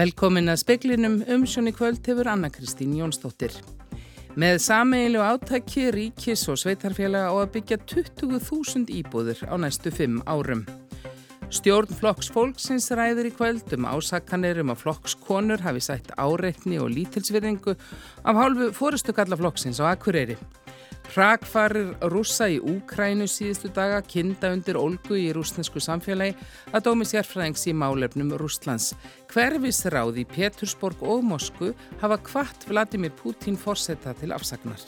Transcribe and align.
Velkomin 0.00 0.48
að 0.48 0.60
speklinum 0.62 1.16
umsjóni 1.28 1.72
kvöld 1.76 2.06
hefur 2.08 2.28
Anna-Kristín 2.30 2.94
Jónsdóttir. 2.96 3.52
Með 4.38 4.60
sameigilu 4.62 5.20
átæki, 5.20 5.88
ríkis 5.92 6.46
og 6.48 6.60
sveitarfélaga 6.62 7.28
á 7.28 7.36
að 7.36 7.50
byggja 7.58 7.80
20.000 7.90 8.86
íbúður 9.02 9.42
á 9.50 9.54
næstu 9.60 9.92
fimm 9.92 10.22
árum. 10.30 10.62
Stjórn 11.50 11.90
flokks 11.98 12.28
fólksins 12.30 12.84
ræður 12.94 13.26
í 13.26 13.30
kvöld 13.34 13.72
um 13.74 13.88
ásakanir 13.90 14.60
um 14.62 14.70
að 14.70 14.84
flokkskonur 14.84 15.64
hafi 15.64 15.82
sætt 15.82 16.12
áreitni 16.14 16.78
og 16.78 16.92
lítilsvirðingu 16.94 17.74
af 17.74 18.38
hálfu 18.38 18.68
fórustu 18.76 19.14
kalla 19.16 19.34
flokksins 19.40 19.82
á 19.82 19.90
Akureyri. 19.90 20.38
Hrakfarir 21.10 21.96
rúsa 22.12 22.46
í 22.54 22.60
Úkrænu 22.62 23.26
síðustu 23.26 23.72
daga 23.74 23.98
kinda 24.06 24.52
undir 24.54 24.78
olgu 24.78 25.18
í 25.18 25.32
rúsnesku 25.34 25.82
samfélagi 25.82 26.38
að 26.70 26.86
dómi 26.86 27.10
sérfræðings 27.10 27.66
í 27.66 27.74
málefnum 27.74 28.30
Rúslands. 28.38 28.92
Hverfisráð 29.34 30.22
í 30.22 30.28
Petursborg 30.30 31.02
og 31.02 31.26
Mosku 31.26 31.74
hafa 31.98 32.22
kvart 32.30 32.70
Vladimir 32.70 33.10
Putin 33.10 33.58
fórsetta 33.58 34.14
til 34.22 34.30
afsagnar. 34.38 34.78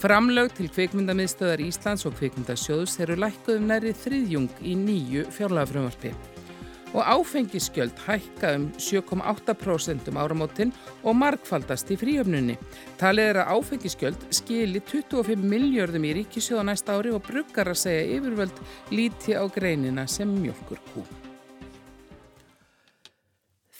Framlög 0.00 0.54
til 0.56 0.70
kveikmyndamiðstöðar 0.72 1.60
Íslands 1.60 2.06
og 2.08 2.14
kveikmyndasjóðus 2.16 2.94
eru 3.04 3.18
lækkuðum 3.20 3.66
næri 3.68 3.92
þriðjung 3.92 4.62
í 4.64 4.72
nýju 4.80 5.26
fjárlagafrömmarfi 5.36 6.14
og 6.94 7.04
áfengiskjöld 7.04 8.00
hækka 8.06 8.54
um 8.56 8.66
7,8% 8.80 10.08
um 10.08 10.18
áramótin 10.24 10.72
og 11.04 11.14
markfaldast 11.20 11.92
í 11.92 12.00
fríöfnunni. 12.00 12.56
Talið 12.98 13.28
er 13.34 13.42
að 13.44 13.54
áfengiskjöld 13.60 14.28
skili 14.40 14.80
25 14.80 15.44
miljörðum 15.52 16.08
í 16.08 16.16
ríkisjóða 16.22 16.70
næsta 16.72 16.96
ári 16.96 17.12
og 17.14 17.26
bruggar 17.28 17.70
að 17.70 17.82
segja 17.84 18.08
yfirvöld 18.16 18.64
líti 18.90 19.36
á 19.36 19.44
greinina 19.52 20.08
sem 20.08 20.32
mjölkur 20.32 20.80
kú. 20.94 21.04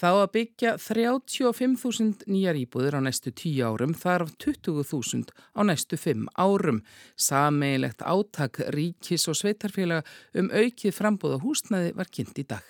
Þá 0.00 0.08
að 0.08 0.30
byggja 0.32 0.70
35.000 0.80 2.24
nýjar 2.32 2.56
íbúður 2.56 2.94
á 2.96 3.00
næstu 3.04 3.34
10 3.36 3.58
árum, 3.68 3.90
þar 3.92 4.22
af 4.24 4.30
20.000 4.40 5.28
á 5.28 5.60
næstu 5.68 5.98
5 6.00 6.22
árum. 6.40 6.78
Sameilegt 7.20 8.00
átak 8.00 8.62
ríkis 8.72 9.28
og 9.28 9.36
sveitarfélaga 9.36 10.06
um 10.40 10.48
aukið 10.48 10.96
frambúða 10.96 11.42
húsnaði 11.44 11.92
var 11.98 12.08
kynnt 12.08 12.40
í 12.40 12.46
dag. 12.48 12.64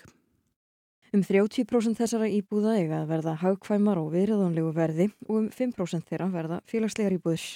Um 1.15 1.23
30% 1.23 2.03
þessara 2.03 2.27
íbúða 2.35 2.75
eiga 2.81 3.05
að 3.05 3.15
verða 3.15 3.37
hagkvæmar 3.45 4.03
og 4.03 4.11
viðröðanlegu 4.17 4.75
verði 4.75 5.09
og 5.29 5.39
um 5.45 5.49
5% 5.55 6.11
þeirra 6.11 6.29
verða 6.35 6.61
félagslegar 6.67 7.15
íbúðir. 7.15 7.47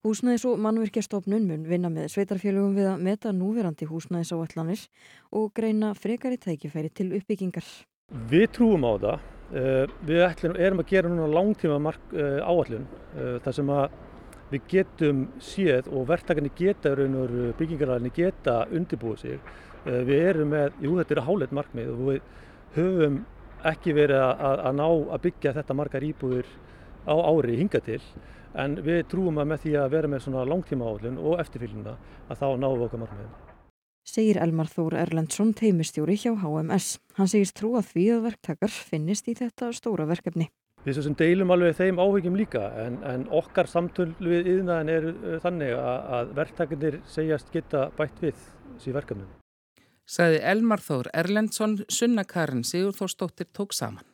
Húsnæðis 0.00 0.48
og 0.48 0.64
mannvirkjastofnun 0.64 1.44
mun 1.44 1.68
vinna 1.68 1.92
með 1.92 2.08
sveitarfélögum 2.14 2.72
við 2.72 2.88
að 2.94 3.04
meta 3.04 3.36
núverandi 3.36 3.84
húsnæðis 3.84 4.32
á 4.32 4.36
allanir 4.40 4.88
og 5.28 5.52
greina 5.52 5.92
frekari 5.92 6.40
tækifæri 6.40 6.88
til 6.88 7.12
uppbyggingar. 7.20 7.68
Við 8.10 8.46
trúum 8.56 8.82
á 8.82 8.92
það. 8.98 9.26
Eh, 9.50 9.90
við 10.06 10.20
ætlum, 10.22 10.54
erum 10.58 10.80
að 10.82 10.88
gera 10.90 11.10
núna 11.10 11.26
langtíma 11.30 11.92
eh, 12.14 12.38
áallun 12.42 12.86
eh, 13.18 13.36
þar 13.42 13.54
sem 13.54 13.70
að 13.74 13.98
við 14.50 14.68
getum 14.70 15.24
séð 15.42 15.90
og 15.90 16.06
verktakarnir 16.06 16.54
geta 16.58 16.92
byggingarlæðinni 17.58 18.12
geta 18.14 18.64
undirbúið 18.70 19.18
sig. 19.18 19.52
Við 19.84 20.22
erum 20.28 20.50
með, 20.50 20.74
jú 20.82 20.96
þetta 20.98 21.14
eru 21.14 21.24
háleit 21.26 21.52
markmið 21.54 21.92
og 21.94 22.00
við 22.08 22.20
höfum 22.74 23.20
ekki 23.70 23.94
verið 23.94 24.22
að, 24.22 24.64
að 24.66 24.74
ná 24.80 24.86
að 24.90 25.22
byggja 25.26 25.54
þetta 25.58 25.78
margar 25.78 26.06
íbúður 26.10 26.50
á 27.06 27.14
ári 27.14 27.60
hinga 27.62 27.82
til 27.86 28.00
en 28.58 28.80
við 28.86 29.04
trúum 29.10 29.38
að 29.38 29.52
með 29.52 29.62
því 29.66 29.76
að 29.82 29.94
vera 29.94 30.10
með 30.10 30.26
svona 30.26 30.48
langtíma 30.50 30.90
áallun 30.90 31.22
og 31.22 31.38
eftirfylgjuna 31.44 31.94
að 32.26 32.42
þá 32.42 32.48
náum 32.58 32.76
við 32.76 32.90
okkar 32.90 33.02
margmiðum. 33.06 33.49
Segir 34.06 34.40
Elmar 34.42 34.70
Þór 34.70 34.96
Erlendsson 35.02 35.52
teimistjóri 35.56 36.16
hjá 36.18 36.32
HMS. 36.32 36.98
Hann 37.18 37.30
segist 37.30 37.56
trú 37.60 37.74
að 37.78 37.92
því 37.92 38.06
að 38.14 38.24
verktakar 38.28 38.72
finnist 38.72 39.28
í 39.30 39.36
þetta 39.38 39.72
stóra 39.76 40.08
verkefni. 40.10 40.48
Við 40.86 41.02
sem 41.04 41.16
deilum 41.18 41.52
alveg 41.52 41.76
þeim 41.76 42.00
áhyggjum 42.00 42.38
líka 42.40 42.62
en, 42.80 42.96
en 43.04 43.26
okkar 43.36 43.68
samtöl 43.68 44.14
við 44.22 44.48
yðnaðin 44.54 44.94
er 44.94 45.10
uh, 45.10 45.36
þannig 45.42 45.74
að, 45.76 45.98
að 46.20 46.32
verktakarnir 46.40 47.02
segjast 47.10 47.52
geta 47.52 47.90
bætt 47.98 48.24
við 48.24 48.48
síðan 48.80 49.02
verkefnum 49.02 49.36
sagði 50.10 50.40
Elmar 50.52 50.82
Þór 50.82 51.10
Erlendsson, 51.14 51.76
Sunna 51.86 52.24
Karin 52.26 52.64
Sigurþórsdóttir 52.66 53.50
tók 53.54 53.76
saman. 53.76 54.09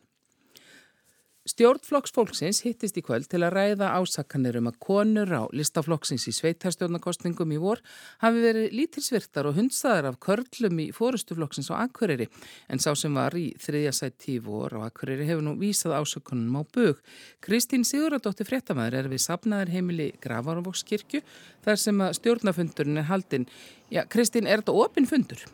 Stjórnflokks 1.46 2.10
fólksins 2.10 2.58
hittist 2.64 2.96
í 2.98 3.02
kvöld 3.06 3.28
til 3.30 3.38
að 3.46 3.52
ræða 3.54 3.92
ásakanir 4.00 4.56
um 4.58 4.66
að 4.66 4.78
konur 4.82 5.30
á 5.30 5.42
listaflokksins 5.54 6.24
í 6.26 6.32
sveitarstjórnarkostningum 6.34 7.52
í 7.54 7.58
vor 7.62 7.78
hafi 8.18 8.40
verið 8.42 8.72
lítilsvirtar 8.74 9.46
og 9.46 9.54
hundstaðar 9.54 10.08
af 10.10 10.16
körlum 10.26 10.80
í 10.82 10.88
fórustuflokksins 10.96 11.70
á 11.70 11.78
Akureyri 11.84 12.26
en 12.66 12.82
sá 12.82 12.88
sem 12.98 13.14
var 13.14 13.36
í 13.38 13.52
þriðja 13.62 13.92
sætt 13.94 14.26
í 14.32 14.40
vor 14.42 14.74
á 14.74 14.90
Akureyri 14.90 15.28
hefur 15.28 15.46
nú 15.46 15.54
vísað 15.60 15.94
ásakunum 16.00 16.58
á 16.58 16.62
bög. 16.66 16.98
Kristín 17.38 17.86
Siguradóttir 17.86 18.48
Frettamæður 18.50 19.04
er 19.04 19.10
við 19.12 19.22
sapnaðar 19.28 19.70
heimili 19.70 20.08
Gravarvókskirkju 20.26 21.22
þar 21.62 21.78
sem 21.78 22.02
að 22.02 22.18
stjórnafundurinn 22.18 23.04
er 23.04 23.06
haldinn. 23.12 23.46
Já, 23.86 24.02
Kristín, 24.10 24.50
er 24.50 24.64
þetta 24.64 24.74
opinn 24.82 25.06
fundur? 25.06 25.46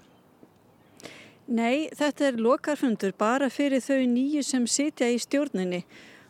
Nei, 1.50 1.88
þetta 1.90 2.28
er 2.28 2.38
lokarfundur 2.38 3.12
bara 3.18 3.48
fyrir 3.50 3.82
þau 3.82 4.04
nýju 4.06 4.44
sem 4.46 4.66
sitja 4.70 5.08
í 5.10 5.18
stjórninni 5.18 5.82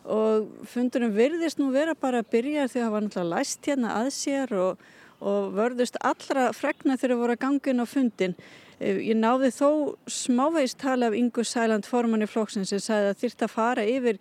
og 0.03 0.49
fundurum 0.67 1.13
virðist 1.15 1.61
nú 1.61 1.69
vera 1.71 1.93
bara 1.95 2.23
að 2.23 2.31
byrja 2.33 2.65
því 2.67 2.79
að 2.79 2.83
það 2.83 2.93
var 2.95 3.05
náttúrulega 3.05 3.35
læst 3.37 3.69
hérna 3.69 3.93
að 4.01 4.09
sér 4.17 4.53
og, 4.57 4.81
og 5.21 5.53
vörðust 5.55 5.99
allra 6.01 6.49
fregna 6.57 6.97
þegar 6.99 7.21
voru 7.21 7.37
að 7.37 7.43
gangin 7.45 7.83
á 7.83 7.87
fundin. 7.87 8.35
Eh, 8.79 8.99
ég 9.13 9.19
náði 9.19 9.53
þó 9.53 9.69
smávegist 10.09 10.81
tala 10.81 11.07
af 11.07 11.15
Ingu 11.15 11.45
Sæland 11.45 11.87
formann 11.87 12.25
í 12.25 12.27
flokksinn 12.27 12.67
sem 12.67 12.81
sagði 12.83 13.13
að 13.13 13.21
þýrt 13.21 13.45
að 13.45 13.53
fara 13.53 13.85
yfir 13.87 14.19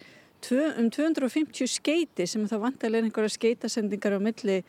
um 0.76 0.90
250 0.90 1.70
skeiti 1.70 2.26
sem 2.26 2.46
þá 2.50 2.56
vantilega 2.66 3.06
einhverja 3.06 3.36
skeitasendingar 3.38 4.18
á 4.18 4.20
milli 4.20 4.62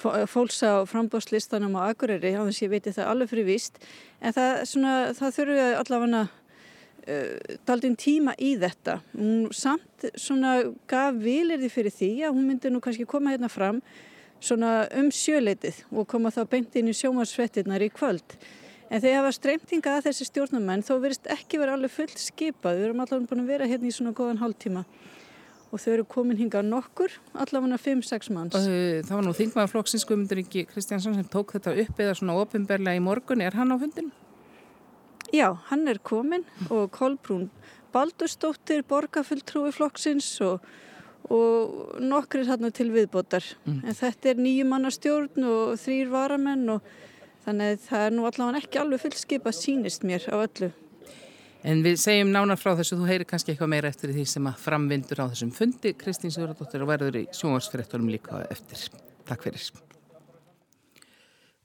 fólks 0.00 0.60
á 0.64 0.82
frambóðslistanum 0.88 1.76
á 1.78 1.92
Akureyri, 1.92 2.34
á 2.36 2.42
þess 2.42 2.60
að 2.60 2.66
ég 2.66 2.72
veit 2.74 2.90
það 2.90 3.08
alveg 3.12 3.32
fyrir 3.32 3.48
vist, 3.48 3.80
en 4.20 4.36
það, 4.36 4.52
svona, 4.70 4.94
það 5.18 5.34
þurfu 5.38 5.66
allavega 5.80 6.22
uh, 6.26 7.58
daldinn 7.68 7.98
tíma 8.00 8.36
í 8.38 8.54
þetta. 8.60 9.00
Hún 9.16 9.50
samt 9.56 10.08
svona 10.14 10.54
gaf 10.90 11.18
vilirði 11.20 11.70
fyrir 11.72 11.94
því 11.94 12.12
að 12.24 12.38
hún 12.38 12.48
myndi 12.48 12.72
nú 12.72 12.80
kannski 12.84 13.08
koma 13.08 13.34
hérna 13.34 13.52
fram 13.52 13.82
svona 14.40 14.88
um 14.96 15.10
sjöleitið 15.12 15.84
og 15.92 16.08
koma 16.08 16.32
þá 16.32 16.42
beint 16.48 16.76
inn 16.80 16.88
í 16.88 16.96
sjómarsvettirnar 16.96 17.84
í 17.84 17.90
kvöld. 17.92 18.36
En 18.90 18.98
þegar 18.98 19.20
það 19.20 19.26
var 19.26 19.36
streymtinga 19.36 19.96
að 19.96 20.06
þessi 20.08 20.26
stjórnumenn 20.26 20.82
þó 20.82 20.94
verist 21.02 21.28
ekki 21.30 21.60
verið 21.60 21.76
alveg 21.76 21.92
fullt 21.94 22.18
skipað. 22.18 22.80
Við 22.80 22.88
erum 22.88 23.02
allavega 23.04 23.30
búin 23.30 23.44
að 23.44 23.52
vera 23.52 23.68
hérna 23.70 23.86
í 23.86 23.94
svona 23.94 24.16
góðan 24.16 24.40
hálftíma 24.40 24.82
og 25.70 25.78
þau 25.78 25.90
eru 25.92 26.06
komin 26.10 26.38
hinga 26.40 26.62
nokkur, 26.66 27.12
allavega 27.38 27.78
5-6 27.78 28.32
manns. 28.34 28.56
Og 28.58 28.66
það 29.06 29.14
var 29.14 29.26
nú 29.26 29.34
þingmaður 29.38 29.72
flokksins 29.74 30.06
Guðmundur 30.08 30.42
Ingi 30.42 30.64
Kristjánsson 30.70 31.14
sem 31.14 31.28
tók 31.30 31.54
þetta 31.54 31.76
upp 31.84 32.02
eða 32.02 32.16
svona 32.18 32.38
ofinberlega 32.42 32.98
í 32.98 33.04
morgun. 33.04 33.44
Er 33.44 33.54
hann 33.58 33.70
á 33.70 33.78
fundin? 33.78 34.10
Já, 35.30 35.52
hann 35.70 35.86
er 35.86 36.00
komin 36.02 36.42
og 36.68 36.90
Kolbrún 36.96 37.50
Baldurstóttir, 37.94 38.84
borgarfulltrúi 38.86 39.72
flokksins 39.74 40.28
og, 40.46 40.66
og 41.30 41.96
nokkrir 42.02 42.50
hann 42.50 42.70
til 42.74 42.90
viðbótar. 42.94 43.46
Mm. 43.66 43.80
En 43.84 43.98
þetta 43.98 44.32
er 44.32 44.42
nýju 44.42 44.66
mannastjórn 44.70 45.48
og 45.50 45.80
þrýr 45.82 46.12
varamenn 46.12 46.76
og 46.76 46.86
þannig 47.46 47.74
að 47.74 47.88
það 47.88 48.06
er 48.06 48.14
nú 48.16 48.28
allavega 48.28 48.62
ekki 48.62 48.82
alveg 48.82 49.04
fullskipa 49.06 49.54
sínist 49.54 50.06
mér 50.06 50.28
á 50.30 50.36
öllu. 50.38 50.70
En 51.60 51.82
við 51.84 51.98
segjum 52.00 52.30
nánar 52.32 52.56
frá 52.56 52.72
þessu, 52.78 52.96
þú 52.96 53.10
heyri 53.10 53.26
kannski 53.28 53.52
eitthvað 53.52 53.72
meira 53.74 53.90
eftir 53.92 54.14
því 54.14 54.24
sem 54.32 54.48
að 54.48 54.62
framvindur 54.62 55.20
á 55.20 55.28
þessum 55.28 55.52
fundi. 55.52 55.92
Kristín 56.00 56.32
Sigurðardóttir 56.32 56.86
og 56.86 56.88
verður 56.88 57.20
í 57.20 57.26
sjónvarsfyrirtónum 57.36 58.08
líka 58.14 58.40
eftir. 58.48 58.88
Takk 59.28 59.44
fyrir. 59.44 59.70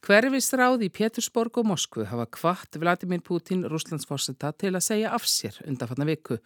Hverfisráð 0.06 0.84
í 0.86 0.90
Pétursborg 0.94 1.56
og 1.58 1.66
Moskvu 1.72 2.04
hafa 2.06 2.28
kvart 2.30 2.78
Vladimir 2.78 3.24
Putin 3.26 3.64
rúslandsforsetta 3.72 4.52
til 4.54 4.76
að 4.76 4.84
segja 4.86 5.14
af 5.18 5.26
sér 5.26 5.58
undanfatna 5.66 6.06
viku. 6.06 6.38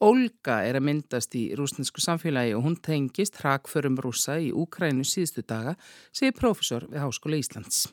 Olga 0.00 0.62
er 0.64 0.78
að 0.78 0.86
myndast 0.86 1.36
í 1.36 1.42
rúslandsku 1.58 2.00
samfélagi 2.00 2.54
og 2.56 2.64
hún 2.64 2.78
tengist 2.80 3.36
hrakförum 3.42 3.98
rúsa 4.00 4.38
í 4.40 4.48
Úkrænu 4.56 5.04
síðustu 5.04 5.44
daga, 5.44 5.74
segir 6.08 6.38
profesor 6.38 6.88
við 6.88 7.04
Háskóla 7.04 7.42
Íslands. 7.42 7.90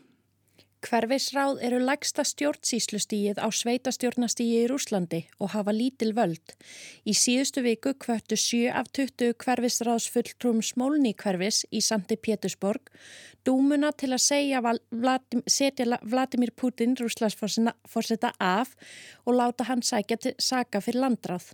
Hverfisráð 0.80 1.58
eru 1.68 1.80
lægsta 1.84 2.24
stjórnsýslustíið 2.24 3.42
á 3.44 3.52
sveitastjórnastíið 3.52 4.62
í 4.62 4.68
Rúslandi 4.72 5.20
og 5.44 5.52
hafa 5.52 5.74
lítil 5.76 6.14
völd. 6.16 6.54
Í 7.04 7.12
síðustu 7.12 7.66
viku 7.66 7.92
kvöttu 8.00 8.38
7 8.40 8.72
af 8.72 8.88
20 8.96 9.36
hverfisráðs 9.44 10.08
fulltrúm 10.14 10.64
smólni 10.64 11.12
hverfis 11.20 11.66
í 11.76 11.84
Sandi 11.84 12.16
Pétursborg 12.16 12.94
dúmuna 13.44 13.92
til 13.92 14.14
að 14.16 14.24
segja 14.24 14.64
Vladim, 14.64 15.44
setja 15.44 16.00
Vladimir 16.00 16.56
Putin 16.56 16.96
Rúslandsforsetta 16.96 18.32
af 18.40 18.72
og 19.26 19.36
láta 19.36 19.68
hann 19.68 19.84
sækja 19.84 20.18
til 20.18 20.38
saka 20.40 20.80
fyrir 20.80 21.04
landráð. 21.04 21.52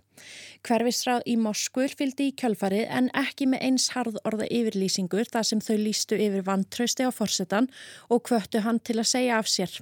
Hverfisráð 0.66 1.26
í 1.26 1.36
Moskur 1.40 1.92
fylgdi 1.98 2.30
í 2.30 2.36
kjölfarið 2.40 2.86
en 2.98 3.10
ekki 3.16 3.48
með 3.50 3.66
eins 3.68 3.90
harðorða 3.94 4.48
yfirlýsingur 4.50 5.28
þar 5.32 5.50
sem 5.50 5.60
þau 5.64 5.76
lístu 5.82 6.18
yfir 6.18 6.46
vantrausti 6.46 7.06
á 7.06 7.10
forsetan 7.14 7.68
og 8.08 8.24
kvöttu 8.28 8.64
hann 8.66 8.80
til 8.80 8.98
að 9.00 9.12
segja 9.12 9.38
af 9.38 9.50
sér. 9.50 9.76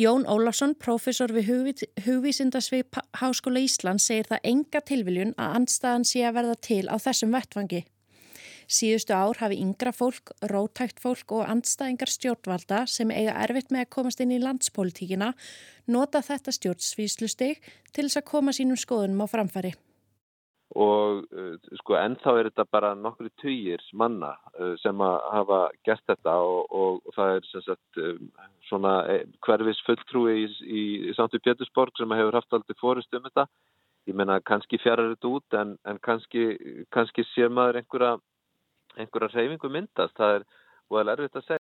Jón 0.00 0.24
Ólafsson, 0.26 0.74
profesor 0.74 1.32
við 1.34 1.82
hugvísindasvið 2.06 3.00
Háskóla 3.20 3.62
Ísland, 3.62 4.02
segir 4.02 4.28
það 4.30 4.46
enga 4.52 4.82
tilviljun 4.88 5.34
að 5.36 5.58
andstaðan 5.60 6.06
sé 6.08 6.24
að 6.26 6.38
verða 6.40 6.56
til 6.68 6.84
á 6.90 6.96
þessum 6.98 7.36
vettfangi. 7.36 7.84
Síðustu 8.72 9.12
ár 9.12 9.36
hafi 9.42 9.58
yngra 9.60 9.92
fólk, 9.92 10.32
rótækt 10.48 11.00
fólk 11.02 11.34
og 11.36 11.44
andstæðingar 11.44 12.08
stjórnvalda 12.08 12.86
sem 12.88 13.10
eiga 13.12 13.34
erfitt 13.44 13.72
með 13.74 13.84
að 13.84 13.90
komast 13.98 14.22
inn 14.24 14.32
í 14.32 14.40
landspolitíkina 14.40 15.32
nota 15.92 16.22
þetta 16.24 16.54
stjórnsvíslustig 16.56 17.60
til 17.92 18.06
þess 18.06 18.20
að 18.22 18.28
koma 18.30 18.54
sínum 18.56 18.80
skoðunum 18.80 19.24
á 19.24 19.26
framfæri. 19.28 19.74
Og 20.72 21.26
uh, 21.36 21.56
sko 21.82 21.98
ennþá 22.00 22.32
er 22.38 22.48
þetta 22.48 22.64
bara 22.72 22.94
nokkru 22.96 23.28
týjir 23.42 23.84
manna 23.92 24.32
uh, 24.56 24.72
sem 24.80 25.04
að 25.04 25.18
hafa 25.34 25.60
gert 25.84 26.06
þetta 26.08 26.38
og, 26.40 26.72
og, 26.72 27.02
og 27.04 27.16
það 27.18 27.34
er 27.34 27.48
sem 27.50 27.66
sagt 27.66 28.00
um, 28.00 28.32
svona 28.70 28.94
eh, 29.12 29.26
hverfis 29.44 29.84
fulltrúi 29.84 30.38
í, 30.46 30.48
í, 30.64 30.82
í 31.10 31.14
Sántu 31.18 31.42
Pétursborg 31.44 31.92
sem 32.00 32.16
hefur 32.16 32.40
haft 32.40 32.56
aldrei 32.56 32.78
fórist 32.80 33.12
um 33.12 33.28
þetta. 33.28 33.50
Ég 34.08 34.16
menna 34.16 34.40
kannski 34.40 34.80
fjarar 34.80 35.12
þetta 35.12 35.36
út 35.36 35.60
en, 35.60 35.76
en 35.84 36.00
kannski, 36.00 36.54
kannski 36.94 37.28
sér 37.34 37.52
maður 37.52 37.82
einhverja 37.82 38.16
einhverja 38.96 39.32
reyfingu 39.34 39.70
myndast, 39.72 40.16
það 40.16 40.38
er 40.38 40.48
vel 40.92 41.12
erfitt 41.12 41.36
að 41.40 41.46
segja. 41.50 41.62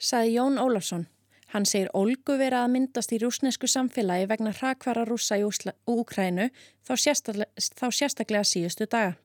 Saði 0.00 0.36
Jón 0.36 0.60
Ólafsson. 0.60 1.08
Hann 1.50 1.66
segir 1.66 1.90
Olgu 1.98 2.36
vera 2.38 2.62
að 2.64 2.74
myndast 2.76 3.10
í 3.12 3.18
rúsnesku 3.18 3.66
samfélagi 3.66 4.28
vegna 4.30 4.52
hrakvara 4.54 5.02
rúsa 5.08 5.38
í 5.40 5.42
Úkrænu 5.44 6.46
þá, 6.86 6.92
þá 6.94 7.86
sérstaklega 7.90 8.46
síðustu 8.46 8.86
daga. 8.86 9.16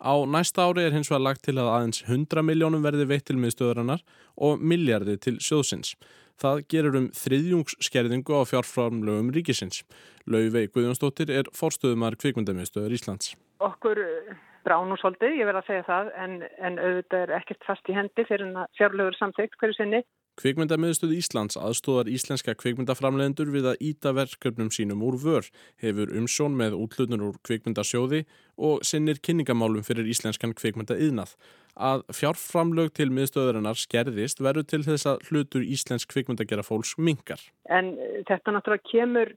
Á 0.00 0.16
næsta 0.24 0.64
ári 0.64 0.86
er 0.86 0.94
hins 0.96 1.10
vegar 1.12 1.26
lagt 1.26 1.42
til 1.44 1.58
að 1.60 1.68
aðeins 1.68 2.02
100 2.06 2.40
miljónum 2.48 2.84
verði 2.84 3.04
veitt 3.10 3.26
til 3.28 3.36
miðstöðurinnar 3.36 4.00
og 4.40 4.62
miljardi 4.64 5.18
til 5.20 5.36
sjóðsins. 5.44 5.92
Það 6.40 6.62
gerur 6.72 6.96
um 6.96 7.08
þriðjungsskerðingu 7.12 8.32
á 8.32 8.48
fjárframlögum 8.48 9.28
ríkisins. 9.34 9.82
Lauvei 10.24 10.70
Guðjónsdóttir 10.72 11.32
er 11.34 11.50
fórstöðumar 11.52 12.16
kvikmyndamiðstöður 12.16 12.96
Íslands. 12.96 13.34
Okkur 13.60 14.00
eh, 14.00 14.32
bránum 14.64 14.96
svolítið, 15.00 15.36
ég 15.36 15.50
verð 15.50 15.60
að 15.60 15.68
segja 15.68 15.84
það, 15.90 16.10
en, 16.24 16.38
en 16.64 16.80
auðvitað 16.80 17.26
er 17.26 17.34
ekkert 17.42 17.68
fast 17.68 17.92
í 17.92 17.96
hendi 17.96 18.24
fyrir 18.28 18.56
fjárlögur 18.80 19.20
samþygt 19.20 19.60
hverju 19.60 19.76
sinni. 19.76 20.00
Kvikmyndamiðstöð 20.40 21.10
Íslands 21.18 21.58
aðstóðar 21.60 22.08
íslenska 22.08 22.54
kvikmyndaframlegendur 22.56 23.50
við 23.52 23.66
að 23.74 23.82
íta 23.90 24.14
verkefnum 24.16 24.70
sínum 24.72 25.02
úr 25.04 25.18
vör, 25.20 25.48
hefur 25.82 26.14
umsjón 26.16 26.56
með 26.56 26.78
útlutnur 26.78 27.26
úr 27.26 27.36
kvikmyndasjóði 27.44 28.22
og 28.56 28.80
sinnir 28.88 29.20
kynningamálum 29.20 29.84
fyrir 29.84 30.08
íslenskan 30.08 30.56
kvikmyndaiðnað. 30.56 31.34
Að 31.76 32.06
fjárframlög 32.16 32.94
til 32.96 33.10
miðstöðurinnar 33.12 33.76
skerðist 33.78 34.40
verður 34.40 34.66
til 34.72 34.80
þess 34.88 35.10
að 35.12 35.28
hlutur 35.28 35.68
íslensk 35.76 36.08
kvikmyndagera 36.12 36.64
fólks 36.64 36.96
mingar. 36.96 37.44
En 37.68 37.92
eh, 38.00 38.24
þetta 38.28 38.56
náttúrulega 38.56 38.88
kemur 38.88 39.36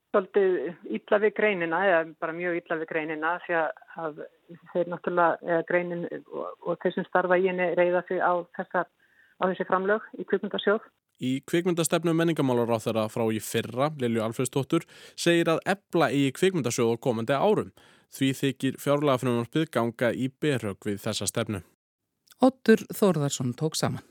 illa 0.88 1.24
við 1.28 1.36
greinina, 1.36 1.84
eða 1.84 2.02
bara 2.24 2.40
mjög 2.40 2.64
illa 2.64 2.80
við 2.80 2.92
greinina, 2.96 3.36
því 3.44 3.60
að 3.60 4.26
þeir 4.72 4.92
náttúrulega, 4.96 5.62
greinin 5.68 6.08
og 6.64 6.80
þeir 6.80 6.96
sem 6.96 7.12
starfa 7.12 7.44
í 7.44 7.50
henni 7.52 7.74
reyða 7.76 8.08
sig 8.08 8.24
á 8.24 8.40
þessar 8.56 8.88
á 9.44 9.52
þessi 9.52 9.68
framlög 9.68 10.06
í 10.16 10.26
kvikmyndasjóð. 10.30 10.86
Í 11.24 11.34
kvikmyndastefnu 11.48 12.16
menningamálar 12.16 12.72
á 12.72 12.80
þeirra 12.84 13.04
frá 13.12 13.26
í 13.28 13.42
fyrra, 13.44 13.92
Lilju 14.00 14.24
Alfredsdóttur, 14.24 14.88
segir 15.20 15.52
að 15.52 15.62
ebla 15.76 16.10
í 16.16 16.30
kvikmyndasjóð 16.36 16.96
á 16.96 17.04
komandi 17.04 17.36
árum. 17.36 17.76
Því 18.14 18.32
þykir 18.40 18.80
fjárlega 18.82 19.22
frumvarpið 19.22 19.70
ganga 19.74 20.14
í 20.14 20.30
berög 20.32 20.80
við 20.88 21.00
þessa 21.04 21.28
stefnu. 21.30 21.64
Ottur 22.44 22.84
Þórðarsson 22.94 23.54
tók 23.58 23.78
saman. 23.80 24.04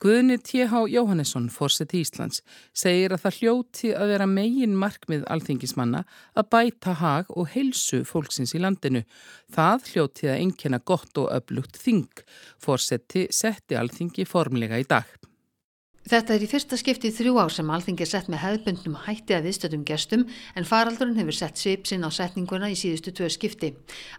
Guðni 0.00 0.38
T.H. 0.40 0.86
Jóhannesson, 0.88 1.50
fórseti 1.52 1.98
Íslands, 2.00 2.40
segir 2.72 3.12
að 3.12 3.26
það 3.26 3.34
hljóti 3.36 3.90
að 3.92 4.12
vera 4.14 4.28
megin 4.30 4.78
markmið 4.80 5.26
alþingismanna 5.28 6.06
að 6.40 6.48
bæta 6.54 6.94
hag 7.02 7.28
og 7.36 7.50
heilsu 7.52 8.00
fólksins 8.08 8.56
í 8.56 8.62
landinu. 8.64 9.04
Það 9.52 9.90
hljóti 9.92 10.32
að 10.32 10.40
engjana 10.46 10.80
gott 10.80 11.20
og 11.20 11.28
öflugt 11.36 11.76
þing. 11.84 12.24
Fórseti 12.56 13.26
setti 13.28 13.76
alþingi 13.76 14.24
formlega 14.24 14.80
í 14.80 14.88
dag. 14.88 15.04
Þetta 16.08 16.32
er 16.32 16.42
í 16.42 16.46
fyrsta 16.48 16.78
skipti 16.80 17.10
í 17.10 17.12
þrjú 17.12 17.34
ár 17.36 17.52
sem 17.52 17.68
alþingi 17.70 18.06
er 18.06 18.08
sett 18.08 18.28
með 18.32 18.40
hefðbundnum 18.40 18.94
hætti 19.04 19.34
að 19.36 19.44
viðstöldum 19.46 19.82
gestum 19.84 20.22
en 20.56 20.64
faraldurinn 20.64 21.18
hefur 21.20 21.36
sett 21.36 21.60
svip 21.60 21.84
sinn 21.86 22.02
á 22.02 22.08
setninguna 22.08 22.70
í 22.72 22.76
síðustu 22.78 23.12
tvö 23.12 23.28
skipti. 23.30 23.74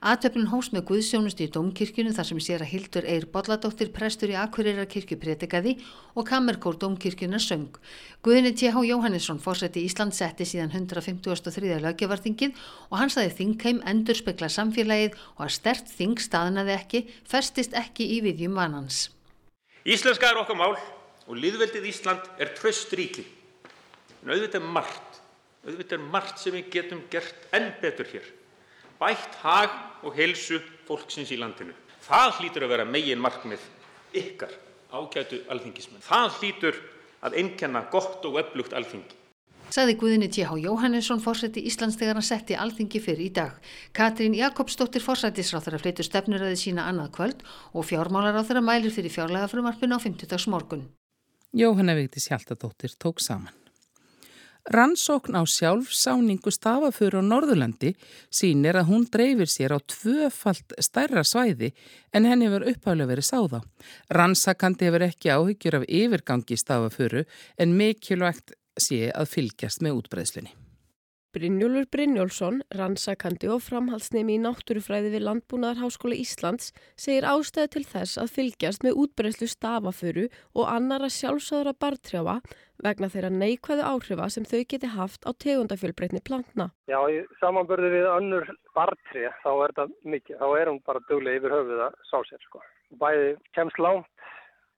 Atöflun 0.05 0.51
hós 0.53 0.69
með 0.75 0.85
Guðsjónusti 0.91 1.47
í 1.47 1.51
Dómkirkjunu 1.55 2.13
þar 2.13 2.29
sem 2.29 2.43
sér 2.45 2.61
að 2.61 2.71
Hildur 2.75 3.09
Eir 3.09 3.25
Bolladóttir 3.33 3.89
prestur 3.95 4.29
í 4.29 4.37
Akureyrakirkju 4.37 5.17
pretikaði 5.17 5.75
og 6.13 6.29
Kammerkór 6.29 6.77
Dómkirkjunar 6.77 7.41
söng. 7.41 7.81
Guðinni 8.21 8.53
T.H. 8.53 8.85
Jóhannesson 8.85 9.41
fórseti 9.41 9.81
Ísland 9.81 10.13
setti 10.13 10.45
síðan 10.45 10.71
153. 10.77 11.81
löggevarþingið 11.81 12.55
og 12.93 12.97
hann 13.01 13.09
saði 13.09 13.33
þingheim 13.41 13.81
endur 13.89 14.21
spekla 14.21 14.53
samfélagið 14.53 15.17
og 15.33 15.47
að 15.49 15.53
stert 15.57 15.89
þing 15.97 16.21
staðnaði 16.21 16.77
ekki, 16.77 17.05
festist 17.25 17.73
ekki 17.73 18.05
í 18.19 18.23
viðjum 18.29 18.55
vanans. 18.61 19.09
Íslenska 19.81 20.29
er 20.29 20.43
okkar 20.45 20.61
mál 20.61 20.75
og 21.31 21.39
liðveldið 21.39 21.87
Ísland 21.87 22.25
er 22.43 22.51
tröst 22.57 22.91
ríki. 22.97 23.23
En 24.21 24.33
auðvitað 24.33 24.59
er 24.59 24.73
margt, 24.75 25.21
auðvitað 25.63 25.95
er 25.97 26.09
margt 26.11 26.41
sem 26.41 26.57
við 26.57 26.67
getum 26.73 27.05
gert 27.13 27.47
enn 27.55 27.69
betur 27.79 28.09
hér. 28.11 28.27
Bætt 28.99 29.39
hag 29.45 29.71
og 30.03 30.17
helsu 30.19 30.59
fólksins 30.89 31.31
í 31.31 31.39
landinu. 31.39 31.71
Það 32.03 32.35
hlýtur 32.41 32.67
að 32.67 32.73
vera 32.75 32.89
megin 32.89 33.23
markmið 33.23 33.63
ykkar 34.19 34.51
ágætu 34.91 35.39
alþingismenn. 35.47 36.03
Það 36.03 36.37
hlýtur 36.41 36.83
að 37.23 37.39
einnkenna 37.39 37.85
gott 37.93 38.27
og 38.27 38.37
öflugt 38.43 38.75
alþingi. 38.75 39.17
Saði 39.71 39.95
Guðinni 39.95 40.27
T.H. 40.27 40.51
Jóhannesson 40.59 41.21
fórseti 41.23 41.61
Íslands 41.63 41.95
þegar 41.95 42.17
hann 42.19 42.27
setti 42.27 42.57
alþingi 42.59 42.99
fyrir 42.99 43.29
í 43.29 43.31
dag. 43.31 43.55
Katrín 43.95 44.35
Jakobsdóttir 44.35 45.05
fórsætisráþara 45.05 45.79
fleitur 45.79 46.03
stefnuröði 46.03 46.59
sína 46.59 46.89
annað 46.91 47.13
kvöld 47.15 47.45
og 47.71 47.87
fjármálaráþara 47.87 48.59
mælir 48.59 48.91
fyrir 48.91 49.15
fjárlega 49.15 49.47
frumarpinu 49.47 49.95
á 49.95 50.03
50. 50.03 50.51
morgun. 50.51 50.89
Jóhanna 51.53 51.93
Vigdís 51.95 52.27
Hjaltadóttir 52.27 52.91
tók 52.97 53.19
saman. 53.19 53.53
Rannsókn 54.63 55.35
á 55.35 55.43
sjálfsáningu 55.43 56.51
stafaföru 56.53 57.19
á 57.19 57.23
Norðurlandi 57.25 57.91
sínir 58.29 58.77
að 58.79 58.87
hún 58.87 59.03
dreifir 59.11 59.49
sér 59.49 59.75
á 59.75 59.79
tvöfalt 59.83 60.71
stærra 60.79 61.25
svæði 61.27 61.73
en 62.13 62.29
henni 62.29 62.47
hefur 62.47 62.69
uppháðlega 62.71 63.11
verið 63.11 63.27
sáða. 63.27 63.61
Rannsakandi 64.07 64.87
hefur 64.87 65.07
ekki 65.09 65.33
áhyggjur 65.33 65.81
af 65.81 65.87
yfirgangi 65.89 66.61
stafaföru 66.61 67.25
en 67.57 67.75
mikilvægt 67.75 68.55
sé 68.79 69.09
að 69.11 69.31
fylgjast 69.33 69.83
með 69.83 69.97
útbreyðslunni. 69.99 70.60
Brynjólfur 71.31 71.85
Brynjólfsson, 71.87 72.57
rannsakandi 72.75 73.47
og 73.53 73.61
framhaldsnemi 73.63 74.33
í 74.35 74.39
náttúrufræði 74.43 75.13
við 75.13 75.23
Landbúnaðarháskóla 75.23 76.17
Íslands, 76.19 76.73
segir 76.99 77.23
ástæði 77.23 77.69
til 77.71 77.83
þess 77.87 78.19
að 78.19 78.33
fylgjast 78.35 78.83
með 78.83 78.99
útbreyslu 78.99 79.47
stafaföru 79.47 80.25
og 80.51 80.67
annara 80.67 81.07
sjálfsöðra 81.07 81.71
bartrjáfa 81.79 82.41
vegna 82.83 83.07
þeirra 83.13 83.31
neikvæðu 83.31 83.87
áhrifa 83.93 84.27
sem 84.35 84.43
þau 84.51 84.59
geti 84.73 84.91
haft 84.91 85.23
á 85.23 85.31
tegundafjölbreytni 85.31 86.19
plantna. 86.27 86.67
Já, 86.91 86.99
í 87.07 87.23
samanbörðu 87.39 87.93
við 87.95 88.11
önnur 88.11 88.51
bartrjá 88.75 89.31
þá 89.39 89.51
er 89.53 89.75
þetta 89.77 89.87
mikið, 90.03 90.41
þá 90.43 90.47
er 90.59 90.73
hún 90.73 90.83
bara 90.83 91.05
döguleg 91.07 91.39
yfir 91.39 91.55
höfuð 91.55 91.85
að 91.87 91.99
sá 92.11 92.17
sér 92.27 92.43
sko. 92.43 92.65
Bæði 92.99 93.37
kemst 93.55 93.79
langt 93.79 94.11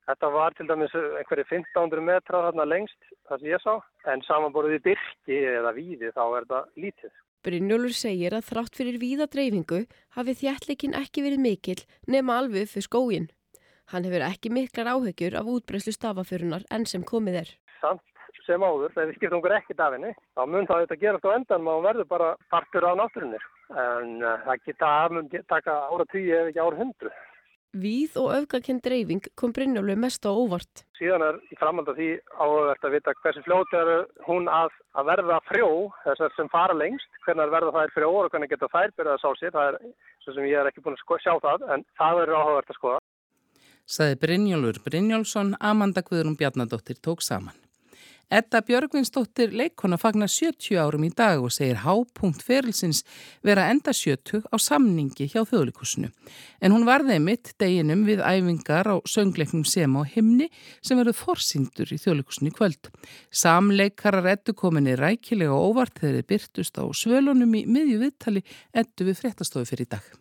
Þetta 0.04 0.28
var 0.34 0.52
til 0.56 0.66
dæmis 0.68 0.92
einhverju 0.94 1.44
1500 1.48 2.02
metra 2.04 2.42
þarna 2.46 2.66
lengst, 2.68 2.98
það 3.28 3.40
sem 3.40 3.52
ég 3.54 3.62
sá, 3.62 3.74
en 4.12 4.24
samanborðið 4.26 4.82
byrki 4.90 5.38
eða 5.54 5.72
víði 5.76 6.10
þá 6.12 6.24
er 6.24 6.44
þetta 6.44 6.60
lítið. 6.84 7.14
Brynjólfur 7.44 7.96
segir 7.96 8.36
að 8.36 8.46
þrátt 8.50 8.78
fyrir 8.80 9.00
víðadreyfingu 9.00 9.80
hafi 10.16 10.36
þjættleikin 10.40 10.96
ekki 11.00 11.24
verið 11.24 11.42
mikil 11.44 11.78
nema 12.08 12.38
alveg 12.40 12.68
fyrir 12.72 12.88
skógin. 12.88 13.30
Hann 13.92 14.04
hefur 14.08 14.24
ekki 14.28 14.52
miklar 14.52 14.92
áhegjur 14.92 15.36
af 15.40 15.48
útbreyslu 15.56 15.92
stafaförunar 15.92 16.64
enn 16.72 16.86
sem 16.88 17.04
komið 17.04 17.40
er. 17.42 17.50
Samt 17.80 18.04
sem 18.44 18.60
áður, 18.64 18.92
þegar 18.92 19.08
við 19.08 19.18
skiptum 19.18 19.40
okkur 19.40 19.56
ekkert 19.56 19.82
af 19.84 19.94
henni, 19.96 20.14
þá 20.36 20.42
mun 20.52 20.66
það 20.68 20.82
þetta 20.84 21.00
gerast 21.00 21.28
á 21.28 21.36
endan 21.36 21.68
og 21.72 21.84
verður 21.84 22.08
bara 22.10 22.30
partur 22.52 22.84
á 22.84 22.92
náttúrunir. 23.00 23.44
En 23.72 24.18
uh, 24.20 24.34
það 24.44 24.66
geta, 24.68 24.90
mun 25.12 25.30
taka 25.48 25.76
ára 25.88 26.06
tíu 26.12 26.34
ef 26.36 26.50
ekki 26.50 26.60
ára 26.60 26.80
hundru. 26.80 27.12
Víð 27.74 28.14
og 28.22 28.28
öfgakinn 28.36 28.78
dreifing 28.78 29.24
kom 29.34 29.50
Brynjólu 29.54 29.96
mest 29.98 30.22
á 30.22 30.30
óvart. 30.30 30.84
Síðan 30.94 31.24
er 31.26 31.40
í 31.50 31.56
framhald 31.58 31.88
af 31.90 31.96
því 31.98 32.10
áhugavert 32.38 32.86
að 32.86 32.94
vita 32.94 33.14
hversu 33.18 33.42
fljótt 33.42 33.74
er 33.74 33.90
hún 34.28 34.46
að, 34.46 34.70
að 34.94 35.08
verða 35.10 35.40
frjó, 35.48 35.70
þessar 36.04 36.36
sem 36.36 36.50
fara 36.52 36.76
lengst, 36.78 37.18
hvernig 37.26 37.50
verða 37.50 37.74
þær 37.74 37.94
frjó 37.96 38.12
og 38.20 38.30
hvernig 38.30 38.54
geta 38.54 38.70
þær 38.70 38.94
byrjað 38.94 39.16
að 39.16 39.24
sá 39.24 39.40
sér. 39.40 39.56
Það 39.56 39.72
er 39.72 39.80
svo 40.22 40.36
sem 40.36 40.48
ég 40.52 40.60
er 40.60 40.70
ekki 40.70 40.86
búin 40.86 40.94
að 40.94 41.02
sko, 41.02 41.18
sjá 41.24 41.34
það, 41.42 41.66
en 41.74 41.84
það 41.98 42.22
er 42.22 42.34
áhugavert 42.38 42.70
að 42.70 42.78
skoða. 42.78 43.02
Saði 43.84 44.22
Brynjólfur 44.22 44.80
Brynjólfsson, 44.86 45.54
Amanda 45.58 46.06
Guðrún 46.06 46.38
Bjarnadóttir 46.38 47.02
tók 47.02 47.26
saman. 47.26 47.63
Edda 48.32 48.62
Björgvinsdóttir 48.64 49.52
leikona 49.52 49.98
fagnar 50.00 50.30
70 50.32 50.78
árum 50.80 51.04
í 51.04 51.10
dag 51.12 51.42
og 51.44 51.52
segir 51.52 51.82
hápunkt 51.84 52.42
ferilsins 52.44 53.02
vera 53.44 53.66
enda 53.72 53.92
70 53.92 54.46
á 54.48 54.56
samningi 54.56 55.28
hjá 55.28 55.42
þjóðlíkusinu. 55.44 56.08
En 56.64 56.72
hún 56.72 56.86
varði 56.88 57.18
mitt 57.20 57.52
deginum 57.60 58.06
við 58.08 58.24
æfingar 58.24 58.88
á 58.88 58.96
söngleiknum 59.04 59.66
sem 59.68 59.92
á 59.92 60.02
himni 60.08 60.48
sem 60.80 60.98
verður 60.98 61.20
forsýndur 61.20 61.92
í 61.92 62.00
þjóðlíkusinu 62.00 62.54
kvöld. 62.56 62.90
Samleikarar 63.30 64.32
Eddu 64.34 64.56
kominni 64.56 64.96
rækilega 64.96 65.52
óvart 65.52 66.00
þegar 66.00 66.22
þið 66.22 66.28
byrtust 66.32 66.80
á 66.80 66.84
svölunum 66.96 67.54
í 67.60 67.64
miðju 67.68 68.00
viðtali 68.06 68.44
Eddu 68.72 69.10
við 69.10 69.20
fréttastofu 69.20 69.68
fyrir 69.68 69.88
í 69.88 69.94
dag. 69.96 70.12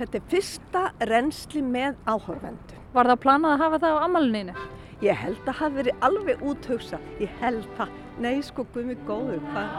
Þetta 0.00 0.16
er 0.16 0.28
fyrsta 0.32 0.82
reynsli 1.04 1.60
með 1.60 1.98
áhörvendu. 2.08 2.78
Var 2.94 3.10
það 3.10 3.18
planað 3.22 3.52
að 3.52 3.64
hafa 3.66 3.82
það 3.82 3.98
á 3.98 4.04
amaluninu? 4.06 4.54
Ég 5.00 5.16
held 5.16 5.46
að 5.48 5.56
hafi 5.56 5.76
verið 5.78 6.02
alveg 6.04 6.42
úthugsa. 6.44 6.98
Ég 7.22 7.30
held 7.40 7.64
það. 7.78 7.92
Nei, 8.20 8.42
sko, 8.44 8.66
gumi 8.74 8.92
góður, 9.08 9.40
hvað? 9.48 9.70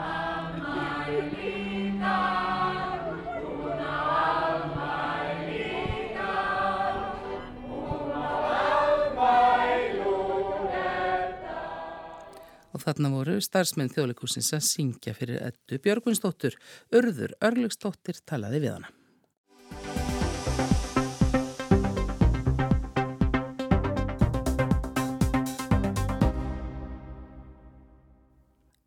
Og 12.71 12.81
þarna 12.81 13.11
voru 13.13 13.35
starfsmenn 13.45 13.91
þjóðleikúsins 13.93 14.49
að 14.57 14.65
syngja 14.65 15.13
fyrir 15.13 15.37
Eddu 15.51 15.77
Björgunsdóttur. 15.85 16.57
Örður 16.97 17.37
Örlugsdóttir 17.45 18.23
talaði 18.25 18.63
við 18.65 18.73
hana. 18.79 18.89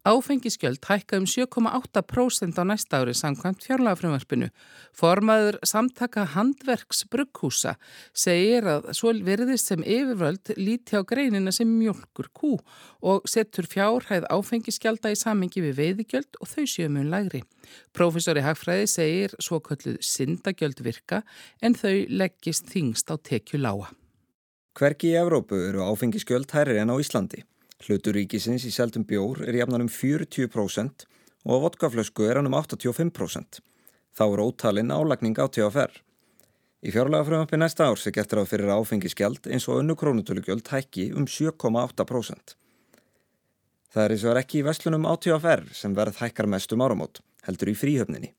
Áfengiskjöld 0.05 0.85
hækka 0.85 1.17
um 1.17 1.25
7,8% 1.25 2.59
á 2.61 2.65
næsta 2.69 2.99
ári 3.01 3.15
samkvæmt 3.17 3.65
fjárlagafrömmarpinu. 3.65 4.51
Formaður 4.93 5.57
samtaka 5.65 6.27
handverks 6.29 7.07
brugghúsa 7.09 7.79
segir 8.13 8.69
að 8.69 8.91
svo 8.93 9.15
verðist 9.25 9.71
sem 9.73 9.81
yfirvöld 9.81 10.53
líti 10.61 11.01
á 11.01 11.03
greinina 11.09 11.49
sem 11.57 11.71
mjölkur 11.73 12.29
kú 12.37 12.59
og 13.01 13.25
setur 13.25 13.65
fjárhæð 13.65 14.29
áfengiskjölda 14.29 15.15
í 15.15 15.17
samengi 15.17 15.65
við 15.65 15.81
veiðigjöld 15.81 16.37
og 16.37 16.53
þau 16.53 16.69
séu 16.69 16.93
mjög 16.93 17.09
lagri. 17.09 17.43
Profesori 17.97 18.45
Hagfræði 18.45 18.93
segir 18.93 19.39
svo 19.41 19.63
kölluð 19.65 20.05
syndagjöld 20.05 20.85
virka 20.85 21.23
en 21.65 21.73
þau 21.73 22.05
leggist 22.13 22.69
þingst 22.69 23.09
á 23.09 23.17
tekju 23.17 23.65
lága. 23.65 23.89
Hverki 24.77 25.15
í 25.15 25.17
Evrópu 25.17 25.65
eru 25.71 25.81
áfengiskjöld 25.89 26.53
hærri 26.53 26.77
en 26.83 26.93
á 26.93 27.01
Íslandi. 27.01 27.41
Hlutur 27.85 28.17
ríkisins 28.17 28.65
í 28.65 28.71
seldum 28.73 29.05
bjór 29.05 29.43
er 29.45 29.59
jafnan 29.59 29.83
um 29.85 29.91
40% 29.93 31.05
og 31.45 31.53
á 31.53 31.63
vodkaflösku 31.67 32.25
er 32.25 32.39
hann 32.39 32.49
um 32.49 32.57
85%. 32.57 33.61
Þá 34.17 34.25
er 34.25 34.41
ótalinn 34.41 34.93
álagning 34.95 35.37
á 35.37 35.45
TFR. 35.45 35.93
Í 36.85 36.93
fjárlega 36.95 37.27
frumöppi 37.29 37.59
næsta 37.61 37.91
árs 37.91 38.07
er 38.09 38.15
gert 38.17 38.33
ráð 38.33 38.49
fyrir 38.55 38.73
áfengiskjald 38.73 39.51
eins 39.51 39.69
og 39.69 39.83
önnu 39.83 39.99
krónutölugjöld 40.01 40.71
hækki 40.73 41.11
um 41.13 41.27
7,8%. 41.29 42.57
Það 43.93 44.05
er 44.05 44.17
eins 44.17 44.25
og 44.25 44.33
er 44.33 44.41
ekki 44.41 44.63
í 44.63 44.65
vestlunum 44.65 45.05
á 45.05 45.13
TFR 45.21 45.67
sem 45.77 45.93
verð 45.97 46.23
hækkar 46.25 46.49
mest 46.57 46.73
um 46.73 46.87
áramót, 46.87 47.21
heldur 47.45 47.75
í 47.75 47.77
fríhöfninni. 47.77 48.33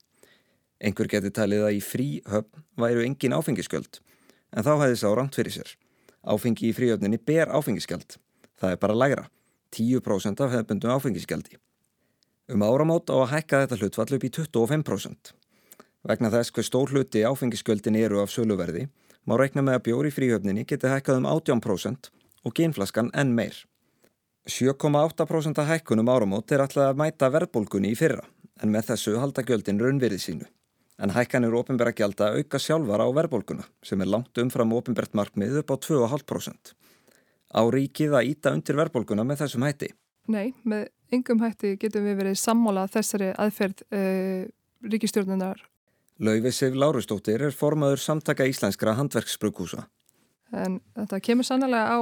Einhver 0.82 1.06
geti 1.06 1.30
talið 1.30 1.68
að 1.68 1.78
í 1.78 1.80
fríhöfn 1.86 2.66
væru 2.82 3.06
engin 3.06 3.38
áfengiskjöld, 3.38 4.02
en 4.50 4.66
þá 4.66 4.74
hefði 4.82 4.98
sá 5.00 5.08
ránt 5.14 5.38
fyrir 5.38 5.54
sér. 5.54 5.70
Áfengi 6.26 6.72
í 6.72 6.74
fríhöfninni 6.76 7.22
ber 7.22 7.54
áfengiskjald. 7.54 8.18
Það 8.60 8.74
er 8.74 8.82
bara 8.82 8.96
lægra, 8.96 9.24
10% 9.74 10.42
af 10.44 10.52
hefðbundum 10.52 10.92
áfengisgjaldi. 10.94 11.58
Um 12.52 12.62
áramót 12.62 13.10
á 13.10 13.16
að 13.18 13.32
hækka 13.32 13.60
þetta 13.64 13.78
hlutfall 13.80 14.16
upp 14.16 14.24
í 14.24 14.30
25%. 14.30 15.32
Vegna 16.06 16.30
þess 16.30 16.52
hver 16.54 16.66
stór 16.66 16.92
hluti 16.94 17.24
áfengisgjöldin 17.26 17.98
eru 17.98 18.20
af 18.22 18.30
söluverði, 18.30 18.86
má 19.26 19.34
reikna 19.40 19.64
með 19.66 19.78
að 19.78 19.86
bjóri 19.88 20.12
fríhöfninni 20.14 20.62
geti 20.70 20.92
hækkað 20.92 21.24
um 21.24 21.26
18% 21.32 22.12
og 22.46 22.54
genflaskan 22.54 23.10
enn 23.18 23.34
meir. 23.34 23.58
7,8% 24.46 25.58
af 25.58 25.72
hækkunum 25.72 26.12
áramót 26.12 26.54
er 26.54 26.62
alltaf 26.62 26.92
að 26.92 27.00
mæta 27.02 27.32
verðbólgunni 27.34 27.90
í 27.90 27.98
fyrra, 27.98 28.22
en 28.62 28.70
með 28.70 28.92
þessu 28.92 29.16
halda 29.18 29.42
gjöldin 29.42 29.82
raunverið 29.82 30.22
sínu. 30.22 30.46
En 31.02 31.10
hækkan 31.12 31.44
eru 31.44 31.58
ofinbæra 31.58 31.90
gjald 31.92 32.22
að 32.22 32.38
auka 32.38 32.62
sjálfara 32.62 33.10
á 33.10 33.16
verðbólguna, 33.18 33.66
sem 33.82 34.00
er 34.00 34.12
langt 34.14 34.38
umfram 34.38 34.78
ofinbært 34.78 35.18
markmið 35.18 35.64
upp 35.64 35.74
á 35.74 35.76
2,5% 35.90 36.76
á 37.52 37.62
ríkið 37.70 38.16
að 38.18 38.32
íta 38.32 38.52
undir 38.54 38.78
verðbólguna 38.78 39.24
með 39.26 39.44
þessum 39.44 39.66
hætti? 39.66 39.90
Nei, 40.32 40.54
með 40.66 40.88
yngum 41.14 41.42
hætti 41.44 41.76
getum 41.80 42.06
við 42.06 42.18
verið 42.20 42.38
sammála 42.40 42.86
þessari 42.90 43.30
aðferð 43.38 43.82
uh, 43.94 44.46
ríkistjórnunar. 44.86 45.60
Lauvi 46.26 46.52
Sif 46.54 46.74
Lárustóttir 46.78 47.44
er 47.44 47.54
formaður 47.54 48.00
samtaka 48.02 48.46
íslenskra 48.48 48.96
handverksbrukúsa. 48.96 49.84
En 50.56 50.80
þetta 50.96 51.20
kemur 51.22 51.46
sannlega 51.46 51.92
á 51.92 51.98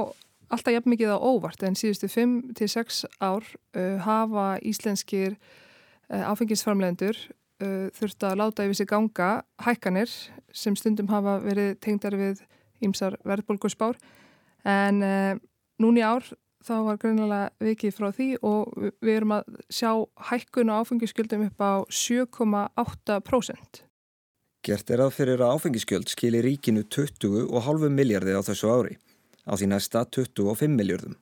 alltaf 0.53 0.73
jafn 0.73 0.93
mikið 0.93 1.13
á 1.13 1.19
óvart 1.19 1.65
en 1.65 1.77
síðustu 1.77 2.09
5-6 2.09 3.03
ár 3.19 3.45
uh, 3.45 3.97
hafa 4.05 4.55
íslenskir 4.65 5.35
uh, 5.35 6.31
áfengisframlegendur 6.31 7.19
þurft 7.95 8.19
að 8.27 8.33
láta 8.35 8.65
yfir 8.67 8.75
sig 8.75 8.87
ganga 8.89 9.27
hækkanir 9.63 10.11
sem 10.51 10.75
stundum 10.75 11.07
hafa 11.07 11.37
verið 11.39 11.77
tengdar 11.79 12.17
við 12.19 12.41
ímsar 12.83 13.15
verðbólgusbár 13.23 13.95
en 14.65 15.01
uh, 15.05 15.37
núni 15.81 16.03
ár 16.05 16.25
þá 16.65 16.75
var 16.87 16.99
greinilega 17.01 17.49
vikið 17.61 17.95
frá 17.95 18.07
því 18.15 18.29
og 18.45 18.77
við 19.03 19.11
erum 19.13 19.35
að 19.37 19.57
sjá 19.69 19.91
hækkun 20.31 20.71
og 20.73 20.85
áfengiskjöldum 20.85 21.45
upp 21.47 21.61
á 21.61 21.73
7,8%. 21.93 23.83
Gert 24.65 24.89
er 24.89 25.03
að 25.05 25.13
fyrir 25.13 25.43
að 25.45 25.59
áfengiskjöld 25.59 26.09
skilir 26.09 26.45
ríkinu 26.47 26.87
20,5 26.89 27.91
miljardið 27.93 28.39
á 28.41 28.47
þessu 28.47 28.71
ári, 28.73 28.95
á 29.45 29.53
því 29.53 29.69
næsta 29.75 30.05
25 30.09 30.73
miljardum. 30.73 31.19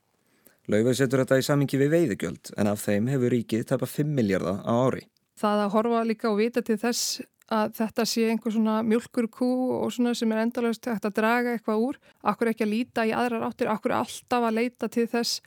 Laufið 0.72 0.96
setur 0.96 1.26
þetta 1.26 1.42
í 1.42 1.44
samingi 1.44 1.80
við 1.82 1.92
veiðugjöld 1.92 2.54
en 2.56 2.70
af 2.72 2.86
þeim 2.86 3.10
hefur 3.12 3.36
ríkið 3.36 3.66
tapað 3.68 3.98
5 3.98 4.14
miljardar 4.16 4.62
á 4.64 4.74
ári. 4.80 5.04
Það 5.36 5.64
að 5.66 5.74
horfa 5.74 6.04
líka 6.08 6.30
og 6.30 6.40
vita 6.40 6.64
til 6.64 6.78
þess 6.80 7.20
að 7.54 7.74
þetta 7.78 8.06
sé 8.10 8.28
einhver 8.32 8.54
svona 8.56 8.78
mjölkur 8.88 9.28
kú 9.32 9.50
og 9.80 9.92
svona 9.94 10.14
sem 10.18 10.32
er 10.34 10.44
endalast 10.44 10.88
hægt 10.90 11.08
að 11.10 11.18
draga 11.20 11.56
eitthvað 11.56 11.88
úr. 11.88 12.00
Akkur 12.26 12.52
ekki 12.52 12.66
að 12.66 12.74
líta 12.74 13.06
í 13.08 13.14
aðrar 13.16 13.46
áttir, 13.50 13.70
akkur 13.72 13.96
alltaf 14.00 14.48
að 14.48 14.58
leita 14.60 14.90
til 14.92 15.06
þess 15.12 15.44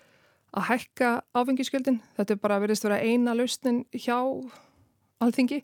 að 0.56 0.68
hækka 0.70 1.12
áfengiskjöldin. 1.36 2.00
Þetta 2.16 2.36
er 2.36 2.42
bara 2.42 2.60
verið 2.62 2.80
að 2.80 2.88
vera 2.90 3.00
eina 3.02 3.34
lausnin 3.36 3.82
hjá 3.92 4.18
alþingi. 5.24 5.62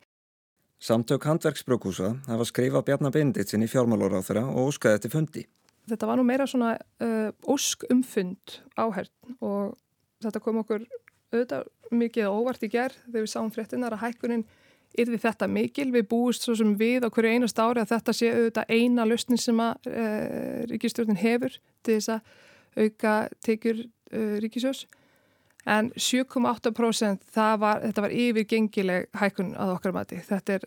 Samtök 0.82 1.28
handverksbrökkúsa 1.28 2.16
hafa 2.26 2.44
skrifað 2.48 2.88
Bjarnar 2.88 3.14
Benditsin 3.14 3.62
í 3.62 3.70
þeirra 3.70 4.48
og 4.48 4.72
óskaði 4.72 4.98
þetta 4.98 5.12
fundi. 5.12 5.44
Þetta 5.90 6.08
var 6.08 6.18
nú 6.18 6.24
meira 6.26 6.46
svona 6.46 6.72
uh, 7.02 7.30
ósk 7.46 7.86
umfund 7.90 8.58
áhært 8.78 9.12
og 9.42 9.76
þetta 10.22 10.42
kom 10.42 10.60
okkur 10.62 10.84
auðvitað 11.32 11.70
mikið 11.92 12.28
óvart 12.30 12.66
í 12.66 12.70
gerð 12.72 12.98
þegar 13.06 13.24
við 13.24 13.30
sáum 13.32 13.50
fréttinar 13.54 13.96
að 13.96 14.04
hækkunin 14.06 14.44
yrði 14.98 15.20
þetta 15.22 15.48
mikil. 15.48 15.88
Við 15.94 16.08
búist 16.10 16.46
svo 16.46 16.56
sem 16.58 16.74
við 16.78 17.06
á 17.06 17.08
hverju 17.12 17.36
einast 17.36 17.60
ári 17.60 17.82
að 17.82 17.92
þetta 17.94 18.14
sé 18.16 18.32
auðvitað 18.32 18.72
eina 18.72 19.06
lausnin 19.08 19.40
sem 19.40 19.60
að 19.62 19.90
uh, 19.90 20.64
ríkistjórnin 20.70 21.20
hefur 21.20 21.56
til 21.82 21.98
þess 21.98 22.16
að 22.16 22.34
auka 22.82 23.14
tekjur 23.44 23.84
uh, 23.84 24.34
ríkisjós. 24.42 24.86
En 25.62 25.92
7,8% 25.94 27.36
var, 27.62 27.84
þetta 27.84 28.02
var 28.02 28.14
yfirgengileg 28.18 29.08
hækkun 29.14 29.52
að 29.54 29.76
okkar 29.76 29.94
mati. 29.94 30.18
Þetta 30.26 30.56
er 30.58 30.64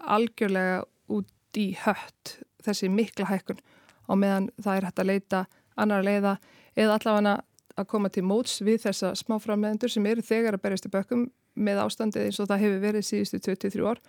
algjörlega 0.00 0.82
út 1.12 1.60
í 1.60 1.72
hött 1.84 2.38
þessi 2.64 2.88
mikla 2.88 3.28
hækkun 3.28 3.60
og 4.08 4.18
meðan 4.18 4.48
það 4.62 4.78
er 4.78 4.86
hægt 4.88 5.02
að 5.02 5.10
leita 5.10 5.42
annar 5.80 6.04
leiða 6.06 6.36
eða 6.76 6.96
allavega 6.96 7.36
að 7.76 7.88
koma 7.88 8.10
til 8.12 8.24
móts 8.28 8.58
við 8.64 8.82
þessa 8.86 9.12
smáframleðendur 9.16 9.92
sem 9.92 10.06
eru 10.08 10.24
þegar 10.24 10.56
að 10.56 10.64
berjast 10.64 10.88
í 10.88 10.92
bökkum 10.92 11.26
með 11.54 11.82
ástandið 11.86 12.28
eins 12.28 12.40
og 12.42 12.50
það 12.50 12.64
hefur 12.66 12.84
verið 12.86 13.08
síðustu 13.08 13.40
23 13.44 13.88
ár. 13.88 14.00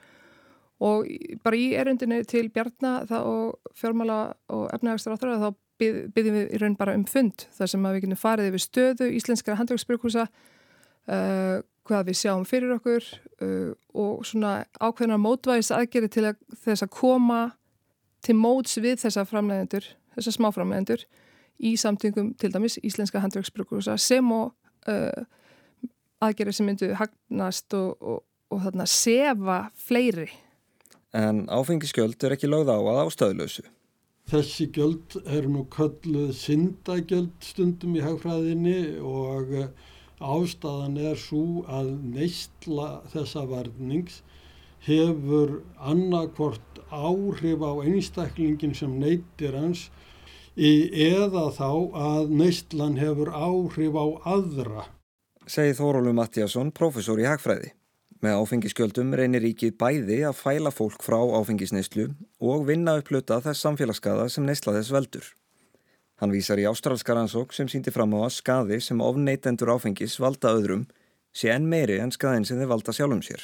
Og 0.83 1.07
bara 1.45 1.59
í 1.59 1.67
erundinu 1.79 2.23
til 2.27 2.47
Bjarnar 2.51 3.11
og 3.21 3.75
fjármála 3.77 4.33
og 4.51 4.65
efnagastur 4.73 5.15
áþráða 5.15 5.49
þá 5.51 5.59
byggjum 5.81 6.37
við 6.37 6.53
í 6.53 6.61
raun 6.61 6.77
bara 6.79 6.95
um 6.97 7.05
fund 7.09 7.45
þar 7.57 7.71
sem 7.71 7.85
við 7.87 8.01
getum 8.03 8.19
farið 8.19 8.49
yfir 8.51 8.63
stöðu 8.63 9.09
íslenskara 9.17 9.57
handverksbyrkúsa 9.59 10.27
uh, 10.27 11.57
hvað 11.87 12.07
við 12.09 12.19
sjáum 12.19 12.45
fyrir 12.47 12.75
okkur 12.77 13.07
uh, 13.43 13.73
og 13.97 14.23
svona 14.27 14.63
ákveðnar 14.79 15.21
mótvæðis 15.21 15.73
aðgeri 15.75 16.11
til 16.13 16.27
að 16.29 16.39
þess 16.63 16.85
að 16.85 16.93
koma 16.95 17.41
til 18.23 18.37
móts 18.39 18.77
við 18.79 19.01
þessa 19.03 19.25
framlegendur, 19.27 19.87
þessa 20.15 20.35
smáframlegendur 20.37 21.05
í 21.63 21.75
samtöngum 21.79 22.33
til 22.39 22.51
dæmis 22.53 22.79
íslenska 22.83 23.21
handverksbyrkúsa 23.23 23.97
sem 24.01 24.31
og 24.31 24.53
uh, 24.87 25.25
aðgerið 26.23 26.57
sem 26.57 26.69
myndu 26.69 26.89
hagnast 26.99 27.75
og, 27.77 27.93
og, 28.01 28.23
og 28.53 28.65
þarna 28.65 28.87
sefa 28.89 29.59
fleiri. 29.85 30.29
En 31.13 31.45
áfengiskjöld 31.51 32.23
er 32.25 32.35
ekki 32.35 32.49
lögð 32.49 32.73
á 32.73 32.77
að 32.79 33.01
ástöðlösu. 33.05 33.65
Þessi 34.31 34.69
gjöld 34.73 35.17
er 35.27 35.49
nú 35.51 35.65
kölluð 35.73 36.31
syndagjöld 36.39 37.43
stundum 37.43 37.97
í 37.99 38.03
hagfræðinni 38.05 38.77
og 39.03 39.51
eh, 39.59 39.67
ástæðan 40.23 40.95
er 41.11 41.19
svo 41.19 41.65
að 41.67 41.91
neistla 42.13 43.03
þessa 43.11 43.43
varnings 43.49 44.21
hefur 44.87 45.59
annarkvort 45.79 46.79
áhrif 46.89 47.61
á 47.63 47.71
einstaklingin 47.83 48.75
sem 48.75 48.95
neytir 48.99 49.55
hans 49.59 49.89
eða 50.55 51.47
þá 51.55 51.69
að 52.07 52.33
neistlan 52.39 52.99
hefur 52.99 53.31
áhrif 53.31 53.95
á 53.95 54.05
aðra. 54.37 54.87
Segði 55.43 55.73
Þórólu 55.75 56.13
Mattíasson, 56.15 56.69
professor 56.71 57.19
í 57.19 57.25
hagfræði. 57.27 57.73
Með 58.23 58.37
áfengiskjöldum 58.39 59.09
reynir 59.19 59.41
ríkið 59.43 59.73
bæði 59.75 60.21
að 60.23 60.37
fæla 60.39 60.71
fólk 60.71 61.01
frá 61.03 61.17
áfengisneislu 61.19 62.05
og 62.39 62.61
vinna 62.69 62.93
upp 63.01 63.09
hluta 63.11 63.41
þess 63.43 63.65
samfélagsskaða 63.65 64.29
sem 64.31 64.45
neisla 64.47 64.71
þess 64.77 64.93
veldur. 64.95 65.25
Hann 66.23 66.31
vísar 66.31 66.61
í 66.61 66.67
ástrálska 66.69 67.17
rannsók 67.17 67.51
sem 67.51 67.67
síndi 67.67 67.91
fram 67.91 68.15
á 68.15 68.23
að 68.23 68.37
skaði 68.37 68.77
sem 68.85 69.01
ofneitendur 69.03 69.73
áfengis 69.73 70.15
valda 70.23 70.53
öðrum 70.55 70.85
sé 71.35 71.51
enn 71.51 71.67
meiri 71.67 71.97
en 71.99 72.15
skaðin 72.15 72.47
sem 72.47 72.61
þeir 72.61 72.71
valda 72.71 72.95
sjálfum 72.95 73.23
sér. 73.25 73.43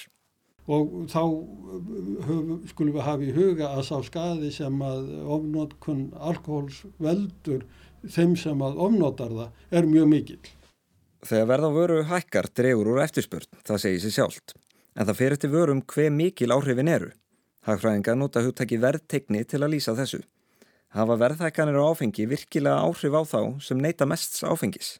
Og 0.72 0.94
þá 1.12 1.24
höf, 2.30 2.54
skulum 2.72 2.96
við 2.96 3.04
hafa 3.10 3.28
í 3.28 3.34
huga 3.36 3.74
að 3.74 3.84
sá 3.90 3.98
skaði 4.08 4.54
sem 4.56 4.80
að 4.86 5.12
ofnótkun 5.36 6.06
alkohols 6.16 6.86
veldur 7.02 7.68
þeim 8.08 8.38
sem 8.40 8.64
að 8.64 8.80
ofnótar 8.88 9.36
það 9.36 9.76
er 9.82 9.92
mjög 9.92 10.10
mikil. 10.14 10.40
Þegar 11.26 11.52
verða 11.52 11.70
vöru 11.76 12.02
hækkar 12.08 12.48
drefur 12.56 12.94
úr 12.94 13.04
eftirspurn, 13.04 13.50
það 13.68 13.82
segir 13.84 14.04
sér 14.06 14.16
sjálft 14.16 14.56
en 15.00 15.08
það 15.08 15.20
fyrir 15.20 15.40
til 15.40 15.52
vörum 15.54 15.82
hver 15.88 16.12
mikil 16.12 16.54
áhrifin 16.56 16.92
eru. 16.92 17.12
Hagfræðingar 17.68 18.18
nota 18.20 18.44
hugtæki 18.44 18.80
verðtegni 18.82 19.46
til 19.48 19.62
að 19.64 19.76
lýsa 19.76 19.96
þessu. 19.98 20.22
Hafa 20.96 21.20
verðhækkanir 21.22 21.78
á 21.80 21.84
áfengi 21.92 22.26
virkilega 22.30 22.82
áhrif 22.82 23.14
á 23.16 23.22
þá 23.30 23.42
sem 23.64 23.80
neyta 23.80 24.08
mest 24.10 24.40
áfengis? 24.44 24.98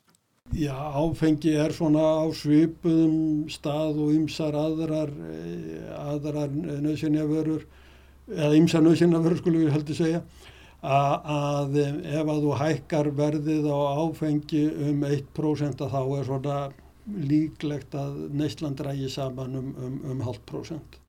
Já, 0.54 0.74
áfengi 0.74 1.56
er 1.62 1.74
svona 1.74 2.04
á 2.22 2.26
svipuðum 2.34 3.50
stað 3.52 4.00
og 4.02 4.14
ymsar 4.16 4.56
aðrar, 4.58 5.10
eh, 5.10 5.90
aðrar 5.98 6.50
nöðsynjavörur, 6.50 7.66
eða 8.30 8.56
ymsar 8.58 8.86
nöðsynjavörur 8.86 9.42
skulum 9.42 9.66
við 9.66 9.76
heldur 9.76 9.98
segja, 9.98 10.22
að 10.82 11.76
ef 11.82 12.30
að 12.30 12.46
þú 12.46 12.54
hækkar 12.62 13.10
verðið 13.18 13.68
á 13.68 13.80
áfengi 14.00 14.64
um 14.90 15.04
1% 15.04 15.84
þá 15.92 16.02
er 16.20 16.26
svona 16.28 16.60
líklegt 17.10 17.96
að 17.98 18.30
Neistland 18.38 18.80
drægi 18.80 19.10
saman 19.10 19.56
um, 19.56 19.70
um, 19.76 20.02
um 20.12 20.20
halvt 20.24 20.46
prósent. 20.46 21.00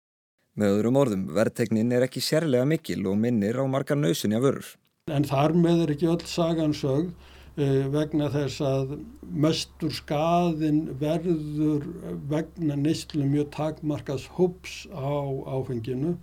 Með 0.58 0.78
öðrum 0.78 0.98
orðum, 0.98 1.26
verðtegnin 1.36 1.92
er 1.94 2.04
ekki 2.06 2.22
sérlega 2.24 2.66
mikil 2.66 3.04
og 3.06 3.18
minnir 3.20 3.60
á 3.60 3.64
margar 3.70 3.98
nöðsynja 4.00 4.40
vörur. 4.42 4.74
En 5.10 5.24
þar 5.24 5.54
með 5.54 5.84
er 5.84 5.92
ekki 5.94 6.08
öll 6.10 6.24
sagansögð 6.26 7.12
eh, 7.60 7.86
vegna 7.92 8.30
þess 8.32 8.60
að 8.64 8.96
mestur 9.22 9.94
skaðin 9.94 10.82
verður 11.00 11.86
vegna 12.30 12.76
neistlu 12.80 13.28
mjög 13.28 13.52
takmarkas 13.54 14.26
hóps 14.36 14.82
á 14.90 15.14
áfenginu 15.54 16.16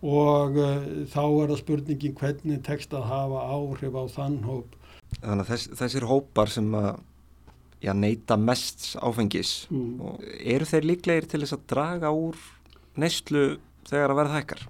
og 0.00 0.58
uh, 0.60 0.88
þá 1.12 1.22
er 1.24 1.52
það 1.52 1.60
spurningin 1.60 2.16
hvernig 2.18 2.62
tekst 2.66 2.94
að 2.96 3.08
hafa 3.10 3.44
áhrif 3.56 3.96
á 3.96 4.04
þann 4.16 4.40
hóp. 4.46 4.76
Þannig 5.20 5.44
að 5.44 5.50
þess, 5.52 5.70
þessir 5.80 6.06
hópar 6.08 6.52
sem 6.52 6.68
að 6.78 6.90
já, 7.82 7.92
neyta 7.96 8.36
mest 8.40 8.92
áfengis 9.00 9.64
mm. 9.72 10.20
eru 10.54 10.68
þeir 10.68 10.88
líklegir 10.92 11.28
til 11.30 11.42
þess 11.42 11.56
að 11.56 11.66
draga 11.72 12.12
úr 12.14 12.38
neyslu 13.00 13.44
þegar 13.88 14.14
að 14.14 14.20
verða 14.20 14.38
hækkar? 14.38 14.66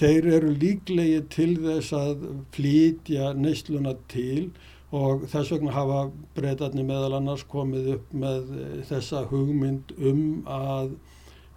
Þeir 0.00 0.26
eru 0.38 0.50
líklegir 0.56 1.26
til 1.32 1.52
þess 1.60 1.92
að 1.96 2.22
flytja 2.56 3.34
neysluna 3.36 3.92
til 4.08 4.48
og 4.96 5.26
þess 5.30 5.52
vegna 5.54 5.74
hafa 5.74 6.00
breytarnir 6.34 6.86
meðal 6.88 7.18
annars 7.18 7.44
komið 7.50 7.92
upp 7.98 8.14
með 8.16 8.48
þessa 8.88 9.26
hugmynd 9.30 9.92
um 9.98 10.22
að 10.50 10.96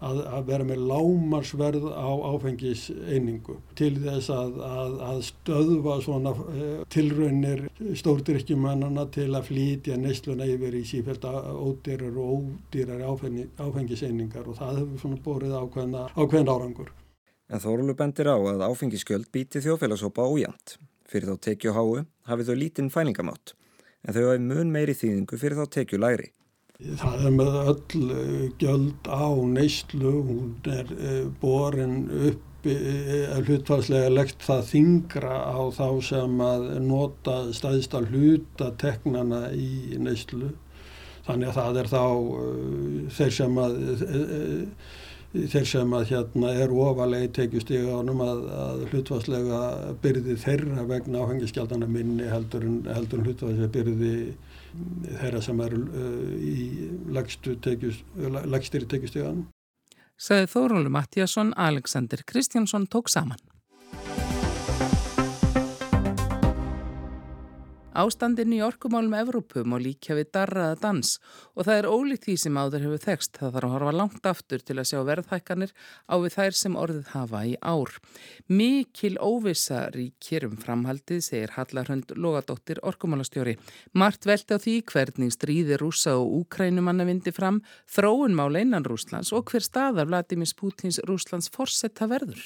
að, 0.03 0.19
að 0.37 0.47
vera 0.49 0.67
með 0.67 0.81
lámarsverð 0.89 1.87
á 1.89 2.11
áfengiseiningu 2.33 3.57
til 3.79 3.91
þess 4.03 4.31
að, 4.33 4.59
að, 4.67 4.97
að 5.09 5.21
stöðva 5.29 5.97
svona 6.03 6.33
uh, 6.35 6.83
tilraunir 6.93 7.65
stórdyrkjumannana 8.01 9.07
til 9.13 9.29
að 9.31 9.49
flýtja 9.49 9.97
nesluna 10.01 10.47
yfir 10.49 10.77
í 10.79 10.83
sífælt 10.87 11.25
ódýrar 11.27 12.19
og 12.19 12.35
ódýrar 12.37 13.05
áfengiseiningar 13.07 14.49
og 14.49 14.59
það 14.59 14.83
hefur 14.83 15.01
svona 15.05 15.23
borið 15.23 15.57
ákveðna, 15.61 16.05
ákveðin 16.17 16.53
árangur. 16.53 16.93
En 17.53 17.61
Þórulu 17.61 17.97
bendir 17.97 18.31
á 18.31 18.37
að 18.37 18.63
áfengiskjöld 18.69 19.27
býti 19.33 19.61
þjóðfélagsópa 19.63 20.25
ójæmt. 20.25 20.77
Fyrir 21.09 21.33
þá 21.33 21.43
tekju 21.49 21.73
háu 21.75 21.89
hafið 22.25 22.49
þau 22.49 22.57
lítinn 22.57 22.93
fælingamátt 22.93 23.53
en 24.03 24.15
þau 24.15 24.23
hafi 24.29 24.41
mun 24.43 24.71
meiri 24.71 24.95
þýðingu 24.97 25.39
fyrir 25.39 25.59
þá 25.59 25.67
tekju 25.77 25.99
læri. 26.01 26.31
Það 26.83 27.21
er 27.27 27.35
með 27.37 27.53
öll 27.59 28.07
eh, 28.13 28.47
gjöld 28.59 29.07
á 29.07 29.27
neyslu, 29.47 30.11
hún 30.27 30.49
er 30.67 30.89
eh, 30.97 31.21
borin 31.39 32.09
upp 32.29 32.67
eh, 32.67 33.31
hlutfarslega 33.45 34.09
legt 34.11 34.43
það 34.43 34.65
þingra 34.71 35.37
á 35.47 35.59
þá 35.77 35.87
sem 36.09 36.43
að 36.43 36.65
nota 36.83 37.37
staðist 37.55 37.95
að 37.95 38.11
hluta 38.11 38.73
teknana 38.81 39.45
í 39.55 39.95
neyslu. 40.01 40.51
Þannig 41.23 41.53
að 41.53 41.59
það 41.61 41.79
er 41.79 41.89
þá 41.93 42.03
þeir 43.15 43.35
sem 43.37 43.59
að, 43.63 43.77
þeir 45.53 45.67
sem 45.69 45.93
að 45.95 46.09
hérna 46.09 46.49
er 46.65 46.73
ofalegi 46.83 47.29
tekjustíga 47.37 48.01
ánum 48.01 48.25
að, 48.25 48.41
að 48.65 48.81
hlutfarslega 48.89 49.61
byrði 50.03 50.35
þeirra 50.43 50.83
vegna 50.89 51.23
áhengiskjaldana 51.23 51.87
minni 51.87 52.27
heldur 52.27 52.67
en, 52.67 52.81
heldur 52.91 53.21
en 53.21 53.29
hlutfarslega 53.29 53.71
byrði 53.77 54.17
þeirra 55.21 55.41
sem 55.43 55.63
eru 55.65 55.81
uh, 55.85 56.33
í 56.39 56.67
lagstir 57.13 58.87
tekjustíðan. 58.89 59.45
Saði 60.17 60.49
Þórólu 60.51 60.91
Mattíasson, 60.93 61.53
Alexander 61.57 62.21
Kristjánsson 62.25 62.87
tók 62.87 63.09
saman. 63.11 63.41
Ástandin 67.93 68.53
í 68.55 68.59
orkumálum 68.65 69.13
Evrópu 69.13 69.61
má 69.69 69.75
líka 69.77 70.15
við 70.17 70.31
darraða 70.33 70.79
dans 70.81 71.11
og 71.53 71.67
það 71.67 71.77
er 71.77 71.87
ólíkt 71.93 72.23
því 72.25 72.35
sem 72.41 72.55
áður 72.57 72.85
hefur 72.87 73.03
þekst. 73.03 73.37
Það 73.37 73.53
þarf 73.53 73.67
að 73.67 73.73
horfa 73.75 73.93
langt 73.99 74.29
aftur 74.31 74.63
til 74.65 74.77
að 74.79 74.87
sjá 74.89 74.99
verðhækkanir 75.09 75.75
á 76.09 76.15
við 76.23 76.35
þær 76.37 76.57
sem 76.57 76.79
orðið 76.83 77.11
hafa 77.13 77.43
í 77.45 77.53
ár. 77.61 77.93
Mikil 78.49 79.13
óvisa 79.21 79.83
ríkir 79.93 80.47
um 80.49 80.57
framhaldið, 80.57 81.21
segir 81.27 81.53
Hallarhund 81.53 82.15
Lógadóttir 82.17 82.81
orkumálastjóri. 82.81 83.59
Mart 83.93 84.25
velti 84.25 84.57
á 84.57 84.59
því 84.59 84.75
hvernig 84.89 85.37
stríði 85.37 85.77
rúsa 85.77 86.17
og 86.17 86.33
úkrænumanna 86.41 87.05
vindi 87.05 87.35
fram, 87.35 87.61
þróun 87.85 88.33
mála 88.33 88.65
innan 88.65 88.89
Rúslands 88.89 89.29
og 89.37 89.53
hver 89.53 89.61
staðar 89.61 90.09
Vladimir 90.09 90.49
Putins 90.57 90.97
Rúslands 91.05 91.53
forsetta 91.53 92.09
verður. 92.09 92.41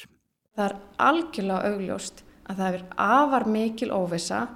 Það 0.58 0.68
er 0.68 0.80
algjörlega 1.08 1.72
augljóst 1.72 2.24
að 2.48 2.62
það 2.62 2.76
er 2.78 2.88
afar 2.98 3.46
mikil 3.52 3.92
óvisa 3.94 4.48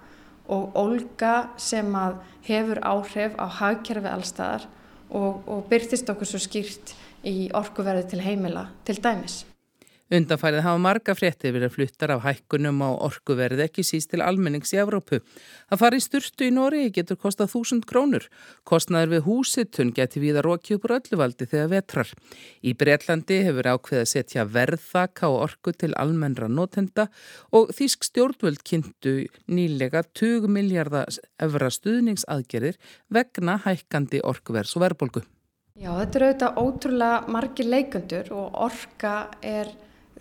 og 0.47 0.75
olga 0.79 1.51
sem 1.57 1.93
að 1.95 2.17
hefur 2.47 2.81
áhrif 2.81 3.37
á 3.37 3.45
hagkerfi 3.59 4.09
allstaðar 4.11 4.67
og, 5.09 5.43
og 5.45 5.65
byrtist 5.69 6.09
okkur 6.09 6.29
svo 6.29 6.41
skýrt 6.41 6.95
í 7.27 7.51
orkuverði 7.53 8.07
til 8.11 8.23
heimila 8.25 8.69
til 8.87 8.97
dæmis. 9.03 9.43
Undanfærið 10.11 10.65
hafa 10.65 10.79
marga 10.83 11.13
fréttið 11.15 11.53
verið 11.55 11.69
fluttar 11.71 12.11
af 12.11 12.25
hækkunum 12.25 12.81
á 12.83 12.89
orkuverði 13.07 13.63
ekki 13.63 13.83
síst 13.87 14.09
til 14.11 14.19
almennings 14.19 14.73
í 14.75 14.79
Evrópu. 14.81 15.21
Að 15.71 15.79
fara 15.79 15.95
í 15.95 16.03
styrtu 16.03 16.49
í 16.49 16.51
Nóri 16.51 16.89
getur 16.91 17.15
kostað 17.15 17.53
þúsund 17.53 17.85
krónur. 17.87 18.25
Kostnaður 18.67 19.13
við 19.13 19.21
húsitun 19.29 19.93
geti 19.95 20.19
við 20.19 20.41
að 20.41 20.45
róki 20.49 20.75
upp 20.75 20.87
úr 20.89 20.97
ölluvaldi 20.97 21.47
þegar 21.47 21.69
vetrar. 21.71 22.11
Í 22.59 22.73
Breitlandi 22.75 23.37
hefur 23.45 23.69
ákveð 23.71 24.01
að 24.01 24.09
setja 24.11 24.43
verðþaka 24.51 25.29
og 25.31 25.45
orku 25.45 25.71
til 25.79 25.93
almennra 25.95 26.49
notenda 26.51 27.07
og 27.55 27.71
Þísk 27.77 28.03
stjórnvöld 28.09 28.65
kynntu 28.67 29.13
nýlega 29.47 30.01
20 30.11 30.51
miljardar 30.51 31.07
efra 31.39 31.69
stuðningsaðgerir 31.71 32.75
vegna 33.07 33.61
hækkandi 33.63 34.19
orkuverðs 34.27 34.75
og 34.75 34.83
verðbolgu. 34.83 35.23
Já, 35.79 35.93
þetta 35.95 36.19
eru 36.19 36.27
auðvitað 36.27 36.59
ótrúlega 36.59 37.31
margir 37.31 37.71
leikundur 37.71 38.33
og 38.35 38.59
orka 38.67 39.13
er 39.39 39.71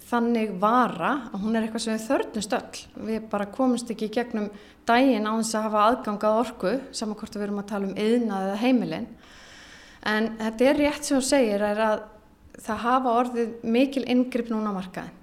þannig 0.08 0.54
vara 0.62 1.12
að 1.30 1.44
hún 1.44 1.56
er 1.56 1.66
eitthvað 1.66 1.84
sem 1.84 1.96
við 1.96 2.06
þörnumst 2.08 2.56
öll. 2.56 2.80
Við 3.10 3.26
bara 3.32 3.50
komumst 3.52 3.90
ekki 3.92 4.08
í 4.08 4.14
gegnum 4.14 4.48
dægin 4.88 5.28
á 5.28 5.32
þess 5.38 5.56
að 5.58 5.66
hafa 5.68 5.84
aðgangað 5.88 6.40
orku, 6.40 6.72
saman 6.96 7.18
hvort 7.20 7.36
við 7.36 7.46
erum 7.46 7.60
að 7.62 7.70
tala 7.70 7.90
um 7.90 7.98
yðnað 8.00 8.46
eða 8.48 8.62
heimilinn. 8.64 9.08
En 10.10 10.30
þetta 10.40 10.68
er 10.70 10.80
rétt 10.80 11.06
sem 11.06 11.18
þú 11.18 11.24
segir 11.28 11.64
er 11.64 11.82
að 11.84 12.04
það 12.60 12.84
hafa 12.84 13.16
orðið 13.20 13.52
mikil 13.76 14.04
yngripp 14.10 14.50
núna 14.52 14.72
markaðin 14.74 15.16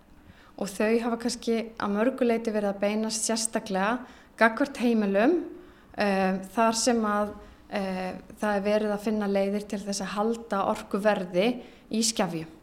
og 0.57 0.69
þau 0.73 0.93
hafa 1.03 1.19
kannski 1.21 1.57
að 1.77 1.93
mörguleiti 1.93 2.53
verið 2.53 2.71
að 2.71 2.79
beinast 2.81 3.27
sérstaklega 3.27 3.99
gagvart 4.39 4.79
heimilum 4.81 5.35
um, 5.37 6.39
þar 6.55 6.77
sem 6.79 7.03
að 7.05 7.33
um, 7.35 8.21
það 8.41 8.51
er 8.53 8.65
verið 8.65 8.93
að 8.95 9.03
finna 9.05 9.29
leiðir 9.29 9.67
til 9.69 9.81
þess 9.83 10.05
að 10.05 10.13
halda 10.15 10.63
orkuverði 10.73 11.47
í 11.93 12.01
skjafjum. 12.05 12.56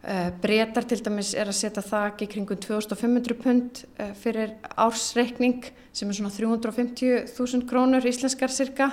Uh, 0.00 0.30
Bretar 0.40 0.86
til 0.88 1.02
dæmis 1.04 1.34
er 1.36 1.50
að 1.50 1.58
setja 1.58 1.82
þak 1.84 2.22
í 2.24 2.26
kringum 2.32 2.56
2500 2.56 3.34
pund 3.36 3.80
uh, 4.00 4.14
fyrir 4.16 4.54
ársreikning 4.80 5.66
sem 5.92 6.08
er 6.08 6.16
svona 6.16 6.30
350.000 6.32 7.66
krónur 7.68 8.06
íslenskar 8.08 8.48
cirka 8.48 8.86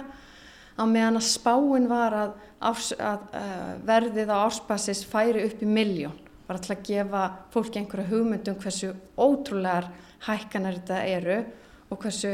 á 0.75 0.83
meðan 0.83 1.15
að 1.21 1.29
spáin 1.29 1.85
var 1.87 2.11
að, 2.11 2.33
árs, 2.59 2.89
að 2.99 3.23
uh, 3.39 3.69
verðið 3.87 4.33
á 4.35 4.37
ársbasis 4.49 5.05
færi 5.07 5.45
upp 5.47 5.63
í 5.63 5.69
miljón 5.77 6.17
bara 6.49 6.59
til 6.65 6.73
að 6.75 6.83
gefa 6.89 7.21
fólki 7.55 7.79
einhverja 7.79 8.11
hugmyndum 8.11 8.57
hversu 8.59 8.91
ótrúlegar 9.15 9.87
hækkanar 10.27 10.81
þetta 10.81 10.99
eru 11.13 11.37
og 11.87 12.01
hversu 12.03 12.33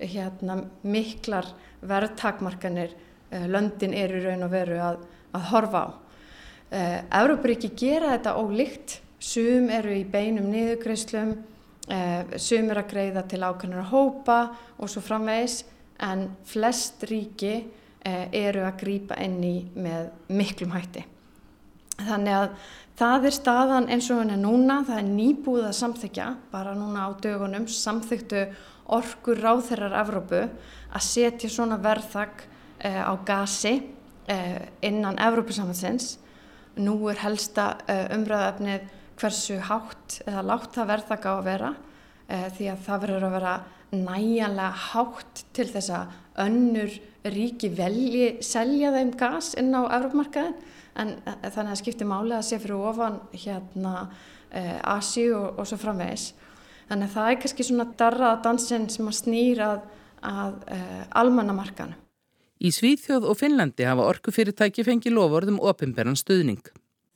hérna, 0.00 0.62
miklar 0.80 1.50
verðtakmarkanir 1.84 2.96
löndin 3.52 3.92
eru 3.92 4.24
raun 4.24 4.48
og 4.48 4.56
veru 4.56 4.80
að, 4.80 5.04
að 5.36 5.46
horfa 5.52 5.84
á. 5.84 5.88
Európaríki 6.74 7.70
gera 7.78 8.14
þetta 8.16 8.34
ólíkt, 8.40 8.98
sum 9.22 9.70
eru 9.72 9.92
í 9.94 10.02
beinum 10.08 10.48
niðugreislum, 10.52 11.32
uh, 11.86 12.36
sum 12.40 12.70
eru 12.70 12.82
að 12.82 12.90
greiða 12.90 13.24
til 13.30 13.42
ákveðnar 13.44 13.90
hópa 13.92 14.38
og 14.78 14.90
svo 14.90 15.02
framvegis 15.04 15.62
en 16.02 16.28
flest 16.48 17.04
ríki 17.08 17.56
uh, 17.62 18.26
eru 18.34 18.64
að 18.66 18.78
grýpa 18.82 19.18
enni 19.22 19.68
með 19.76 20.10
miklum 20.34 20.74
hætti. 20.74 21.04
Þannig 21.94 22.34
að 22.40 22.56
það 22.98 23.28
er 23.28 23.36
staðan 23.36 23.88
eins 23.94 24.10
og 24.10 24.24
henni 24.24 24.40
núna, 24.40 24.80
það 24.88 24.98
er 24.98 25.10
nýbúið 25.12 25.68
að 25.68 25.78
samþykja, 25.78 26.28
bara 26.50 26.74
núna 26.74 27.06
á 27.06 27.10
dögunum, 27.22 27.68
samþyktu 27.70 28.48
orkur 28.94 29.38
ráþeirar 29.40 29.94
Evrópu 30.02 30.42
að 30.42 31.06
setja 31.06 31.48
svona 31.50 31.78
verðak 31.80 32.44
á 32.82 33.14
gasi 33.24 33.78
innan 34.84 35.16
Evrópusamhansins 35.22 36.18
Nú 36.82 36.96
er 37.10 37.20
helsta 37.22 37.74
uh, 37.86 38.06
umræðafnið 38.16 38.86
hversu 39.20 39.60
hátt 39.68 40.18
eða 40.26 40.42
látt 40.48 40.72
það 40.74 40.90
verðaka 40.90 41.30
á 41.30 41.34
að 41.36 41.46
vera 41.46 41.70
uh, 41.74 42.46
því 42.56 42.68
að 42.72 42.84
það 42.86 43.02
verður 43.04 43.26
að 43.28 43.34
vera 43.36 43.54
næjanlega 43.94 44.84
hátt 44.88 45.42
til 45.54 45.68
þess 45.70 45.92
að 45.94 46.14
önnur 46.44 46.96
ríki 47.30 47.70
velji 47.78 48.30
selja 48.42 48.90
þeim 48.96 49.12
gas 49.20 49.52
inn 49.60 49.70
á 49.70 49.86
Evrópmarkaðin 49.86 50.56
en 50.98 51.14
uh, 51.22 51.36
þannig 51.44 51.58
að 51.60 51.70
það 51.70 51.82
skiptir 51.84 52.10
máli 52.10 52.34
að 52.34 52.46
sé 52.50 52.60
fyrir 52.62 52.88
ofan 52.92 53.20
hérna 53.32 53.96
Asi 54.86 55.24
og, 55.34 55.56
og 55.58 55.66
svo 55.66 55.74
framvegis. 55.82 56.28
Þannig 56.86 57.08
að 57.08 57.14
það 57.16 57.30
er 57.32 57.38
kannski 57.42 57.64
svona 57.66 57.88
darraða 57.98 58.36
dansinn 58.44 58.86
sem 58.92 59.08
að 59.10 59.16
snýra 59.18 59.66
að, 59.72 59.82
að 60.30 60.54
almannamarkaðinu. 61.24 62.03
Í 62.64 62.70
Svíþjóð 62.72 63.26
og 63.28 63.36
Finnlandi 63.36 63.84
hafa 63.84 64.06
orkufyrirtæki 64.08 64.86
fengið 64.86 65.18
lofórðum 65.18 65.58
ofinberðan 65.68 66.16
stuðning. 66.16 66.62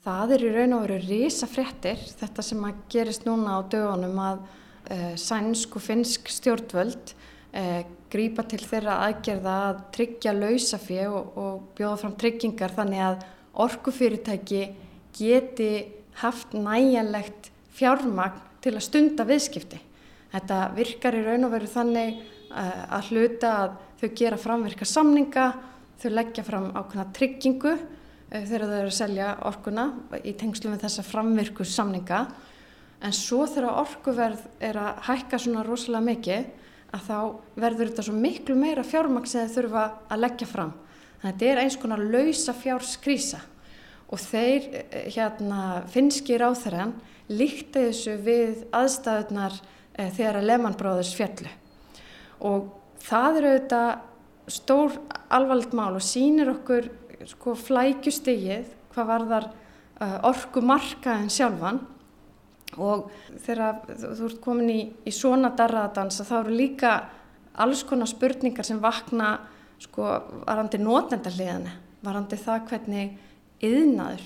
Það 0.04 0.34
er 0.34 0.44
í 0.44 0.50
raun 0.52 0.74
og 0.76 0.82
veru 0.84 0.98
rísa 1.06 1.48
fréttir, 1.48 2.02
þetta 2.20 2.44
sem 2.44 2.66
að 2.68 2.82
gerist 2.92 3.24
núna 3.24 3.56
á 3.56 3.60
dögunum 3.72 4.20
að 4.20 4.42
uh, 4.44 5.14
sænsk 5.16 5.78
og 5.80 5.86
finnsk 5.86 6.28
stjórnvöld 6.34 7.14
uh, 7.14 7.80
grýpa 8.12 8.44
til 8.50 8.60
þeirra 8.60 9.00
aðgerða 9.06 9.56
að 9.70 9.82
tryggja 9.96 10.36
lausafið 10.36 11.16
og, 11.16 11.32
og 11.40 11.66
bjóða 11.80 11.96
fram 12.04 12.16
tryggingar 12.20 12.76
þannig 12.76 13.04
að 13.08 13.26
orkufyrirtæki 13.64 14.62
geti 15.16 15.72
haft 16.20 16.52
næjanlegt 16.52 17.48
fjármagn 17.78 18.44
til 18.60 18.76
að 18.76 18.84
stunda 18.84 19.24
viðskipti. 19.24 19.80
Þetta 20.28 20.64
virkar 20.76 21.16
í 21.16 21.24
raun 21.24 21.48
og 21.48 21.56
veru 21.56 21.72
þannig 21.72 22.20
að 22.50 23.10
hluta 23.12 23.52
að 23.62 23.76
þau 24.00 24.08
gera 24.16 24.40
framverka 24.40 24.86
samninga, 24.88 25.46
þau 25.98 26.10
leggja 26.14 26.44
fram 26.46 26.68
ákveðna 26.72 27.06
tryggingu 27.16 27.72
uh, 27.74 27.88
þegar 28.32 28.66
þau 28.66 28.76
eru 28.78 28.92
að 28.92 28.98
selja 28.98 29.32
orkuna 29.48 29.88
í 30.22 30.34
tengslu 30.38 30.72
með 30.72 30.86
þessa 30.86 31.04
framverku 31.06 31.66
samninga. 31.66 32.22
En 33.04 33.14
svo 33.14 33.44
þegar 33.46 33.82
orkuverð 33.84 34.46
er 34.64 34.78
að 34.80 35.04
hækka 35.06 35.38
svona 35.42 35.66
rosalega 35.66 36.06
mikið 36.08 36.48
að 36.96 37.04
þá 37.04 37.18
verður 37.60 37.90
þetta 37.90 38.06
svo 38.06 38.16
miklu 38.16 38.56
meira 38.58 38.84
fjármaks 38.86 39.36
eða 39.36 39.52
þurfa 39.54 39.84
að 40.08 40.22
leggja 40.24 40.48
fram. 40.48 40.72
Þannig 41.18 41.28
að 41.28 41.38
þetta 41.38 41.52
er 41.52 41.60
eins 41.62 41.78
konar 41.82 42.02
lausa 42.14 42.54
fjárskrísa 42.56 43.40
og 44.08 44.20
þeir 44.22 44.68
eh, 44.72 45.08
hérna, 45.12 45.84
finski 45.92 46.38
ráþæran 46.40 46.94
líkti 47.28 47.88
þessu 47.90 48.14
við 48.24 48.62
aðstæðunar 48.72 49.58
e, 49.58 50.06
þegar 50.16 50.38
að 50.40 50.46
Lehmann 50.48 50.78
Brothers 50.80 51.12
fjallu 51.16 51.50
og 52.44 52.70
það 53.02 53.40
eru 53.40 53.52
auðvitað 53.52 53.90
stór 54.48 54.96
alvarlegt 55.34 55.76
mál 55.76 55.92
og 55.98 56.04
sínir 56.04 56.50
okkur 56.52 56.88
sko 57.28 57.54
flækjustegið 57.58 58.74
hvað 58.94 59.10
varðar 59.12 59.48
uh, 59.48 60.18
orkumarkaðin 60.28 61.32
sjálfan. 61.32 61.80
Og 62.78 63.08
þegar 63.42 63.80
þú 63.96 64.26
ert 64.28 64.40
komin 64.44 64.70
í, 64.70 64.80
í 65.08 65.12
svona 65.14 65.50
darraðadansa 65.56 66.26
þá 66.28 66.34
eru 66.42 66.56
líka 66.56 66.92
alls 67.58 67.82
konar 67.88 68.10
spurningar 68.10 68.66
sem 68.66 68.80
vakna 68.80 69.38
sko 69.82 70.04
varandi 70.44 70.80
nótnendaliðinu, 70.82 71.72
varandi 72.04 72.38
það 72.38 72.64
hvernig 72.70 73.16
yðnaður 73.64 74.24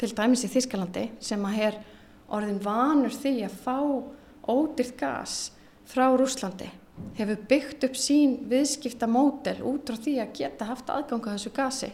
til 0.00 0.10
dæmis 0.16 0.44
í 0.44 0.50
Þískalandi 0.52 1.04
sem 1.22 1.44
að 1.48 1.60
er 1.68 1.80
orðin 2.34 2.60
vanur 2.64 3.14
því 3.14 3.34
að 3.46 3.58
fá 3.64 3.78
ódýrt 4.50 4.96
gas 5.00 5.36
frá 5.88 6.08
Rúslandi 6.12 6.68
hefur 7.18 7.42
byggt 7.50 7.84
upp 7.88 7.98
sín 7.98 8.38
viðskipta 8.50 9.08
mótel 9.10 9.58
út 9.66 9.90
frá 9.90 9.98
því 9.98 10.14
að 10.22 10.34
geta 10.38 10.68
haft 10.68 10.90
aðgang 10.92 11.26
á 11.26 11.34
þessu 11.34 11.52
gasi. 11.54 11.90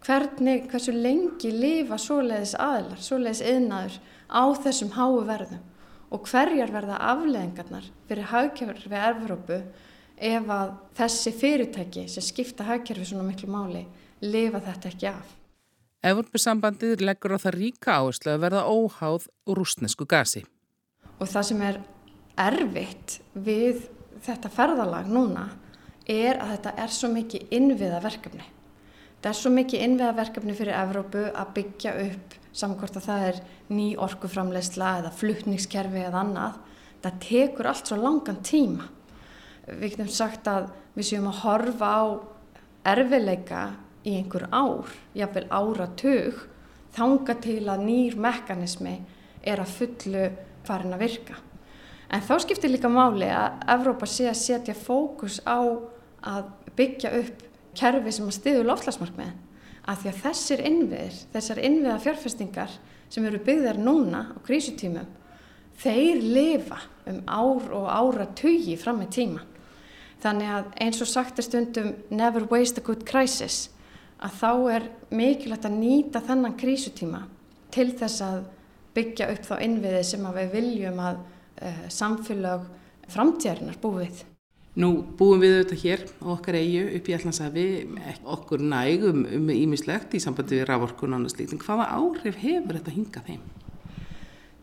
Hvernig, 0.00 0.68
hversu 0.72 0.94
lengi 0.96 1.50
lifa 1.52 1.98
svoleiðis 2.00 2.54
aðlar, 2.56 3.00
svoleiðis 3.04 3.42
yðnaður 3.44 3.98
á 4.32 4.44
þessum 4.64 4.94
háu 4.96 5.20
verðum 5.28 5.66
og 6.10 6.26
hverjar 6.26 6.72
verða 6.74 6.96
afleðingarnar 7.12 7.90
fyrir 8.08 8.30
hagkerfi 8.32 8.96
Evrópu 8.96 9.60
ef 10.20 10.48
að 10.52 10.72
þessi 10.98 11.32
fyrirtæki 11.36 12.06
sem 12.10 12.24
skipta 12.24 12.66
hagkerfi 12.68 13.10
svona 13.10 13.28
miklu 13.28 13.50
máli 13.52 13.84
lifa 14.24 14.60
þetta 14.64 14.90
ekki 14.90 15.10
af. 15.12 15.36
Evrópusambandið 16.00 17.04
leggur 17.04 17.36
á 17.36 17.38
það 17.44 17.56
ríka 17.58 18.00
áherslu 18.00 18.32
að 18.32 18.42
verða 18.46 18.66
óháð 18.72 19.28
úr 19.44 19.60
rúsnesku 19.60 20.06
gasi. 20.08 20.46
Og 21.20 21.28
það 21.28 21.48
sem 21.50 21.64
er 21.68 21.80
erfitt 22.40 23.18
við 23.36 23.82
þetta 24.24 24.52
ferðalag 24.52 25.10
núna 25.10 25.46
er 26.10 26.40
að 26.40 26.54
þetta 26.54 26.72
er 26.84 26.94
svo 26.94 27.10
mikið 27.12 27.54
innviða 27.56 28.00
verkefni. 28.04 28.46
Þetta 29.20 29.30
er 29.30 29.38
svo 29.38 29.52
mikið 29.52 29.84
innviða 29.84 30.16
verkefni 30.16 30.56
fyrir 30.56 30.78
Evrópu 30.80 31.26
að 31.28 31.52
byggja 31.58 31.94
upp 32.06 32.36
samkvæmt 32.56 32.96
að 32.98 33.06
það 33.06 33.26
er 33.28 33.40
ný 33.70 33.86
orkuframleysla 34.06 34.94
eða 35.02 35.12
flutningskerfi 35.20 36.04
eða 36.06 36.24
annað. 36.24 36.56
Það 37.04 37.20
tekur 37.26 37.68
allt 37.70 37.90
svo 37.90 37.98
langan 38.00 38.40
tíma. 38.44 38.88
Við 39.68 39.94
getum 39.94 40.10
sagt 40.12 40.48
að 40.50 40.70
við 40.96 41.10
séum 41.10 41.28
að 41.30 41.42
horfa 41.44 41.90
á 41.94 42.02
erfileika 42.90 43.62
í 44.08 44.16
einhver 44.16 44.48
ár, 44.50 44.88
jáfnveil 45.14 45.46
áratug, 45.52 46.40
þanga 46.96 47.36
til 47.44 47.62
að 47.68 47.84
nýr 47.84 48.18
mekanismi 48.20 48.96
er 49.46 49.62
að 49.62 49.76
fullu 49.76 50.26
farin 50.66 50.96
að 50.96 51.04
virka. 51.04 51.36
En 52.10 52.22
þá 52.26 52.34
skiptir 52.42 52.72
líka 52.72 52.90
máli 52.90 53.28
að 53.30 53.60
Evrópa 53.70 54.08
sé 54.10 54.26
að 54.30 54.40
setja 54.40 54.74
fókus 54.74 55.38
á 55.46 55.62
að 56.26 56.48
byggja 56.78 57.12
upp 57.20 57.44
kerfi 57.78 58.12
sem 58.12 58.26
að 58.26 58.36
stiðu 58.38 58.64
loftlagsmarkmiðin. 58.66 59.38
Að 59.88 60.02
því 60.02 60.10
að 60.10 60.18
þessir 60.24 60.62
innviðir, 60.68 61.20
þessar 61.32 61.60
innviða 61.66 62.00
fjárfestingar 62.04 62.74
sem 63.10 63.26
eru 63.26 63.40
byggðar 63.46 63.78
núna 63.80 64.24
á 64.34 64.36
krísutímum, 64.46 65.06
þeir 65.80 66.20
lifa 66.20 66.80
um 67.08 67.22
ár 67.30 67.70
og 67.78 67.88
ára 67.88 68.26
tugi 68.36 68.76
fram 68.78 69.00
með 69.00 69.14
tíman. 69.16 69.46
Þannig 70.20 70.52
að 70.52 70.72
eins 70.84 71.00
og 71.00 71.08
sagt 71.08 71.38
er 71.40 71.46
stundum 71.46 71.94
never 72.12 72.44
waste 72.50 72.82
a 72.82 72.84
good 72.84 73.06
crisis 73.08 73.70
að 74.20 74.34
þá 74.36 74.52
er 74.74 74.88
mikilvægt 75.16 75.64
að 75.64 75.78
nýta 75.80 76.20
þennan 76.26 76.58
krísutíma 76.60 77.22
til 77.72 77.88
þess 77.96 78.20
að 78.26 78.42
byggja 78.94 79.30
upp 79.32 79.46
þá 79.46 79.54
innviði 79.64 80.02
sem 80.04 80.26
við 80.34 80.50
viljum 80.52 81.00
að 81.00 81.22
uh, 81.60 81.86
samfélag 81.92 82.66
framtíðarinnar 83.10 83.78
búið. 83.82 84.24
Nú 84.80 84.90
búum 85.18 85.40
við 85.42 85.56
auðvitað 85.56 85.80
hér 85.82 86.04
á 86.22 86.26
okkar 86.30 86.56
eigu 86.60 86.82
upp 86.94 87.08
í 87.10 87.14
Allandsafi, 87.16 87.64
okkur 88.36 88.62
nægum 88.62 89.24
um 89.26 89.50
ímislegt 89.50 90.14
í 90.14 90.20
sambandi 90.22 90.60
við 90.60 90.68
raforkun 90.70 91.10
og 91.10 91.18
annað 91.18 91.34
slíkt, 91.34 91.56
en 91.56 91.62
hvaða 91.64 91.88
áhrif 91.96 92.38
hefur 92.38 92.78
þetta 92.78 92.94
hingað 92.94 93.26
þeim? 93.32 93.42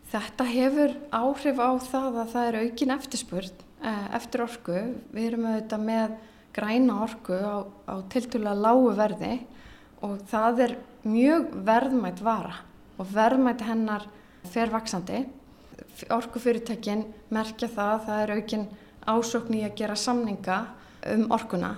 Þetta 0.08 0.46
hefur 0.48 0.96
áhrif 1.12 1.60
á 1.60 1.70
það 1.84 2.18
að 2.22 2.32
það 2.32 2.48
er 2.48 2.58
aukin 2.62 2.94
eftirspurn 2.96 3.62
uh, 3.84 4.06
eftir 4.16 4.44
orku. 4.46 4.78
Við 5.12 5.28
erum 5.28 5.48
auðvitað 5.50 5.84
með 5.90 6.16
græna 6.56 7.00
orku 7.04 7.36
á, 7.36 7.56
á 7.84 7.94
tiltúlega 8.08 8.56
lágu 8.56 8.94
verði 8.96 9.34
og 10.04 10.16
það 10.30 10.62
er 10.64 10.74
mjög 11.04 11.50
verðmætt 11.68 12.22
vara 12.24 12.62
og 12.98 13.12
verðmætt 13.12 13.66
hennar 13.66 14.08
fer 14.48 14.72
vaksandi 14.72 15.26
orkufyrirtækin 16.14 17.04
merkja 17.34 17.68
það 17.72 17.92
að 17.94 18.06
það 18.06 18.22
er 18.22 18.32
aukin 18.36 18.66
ásókn 19.08 19.58
í 19.58 19.64
að 19.66 19.76
gera 19.80 19.96
samninga 19.98 20.58
um 21.14 21.26
orkuna. 21.34 21.74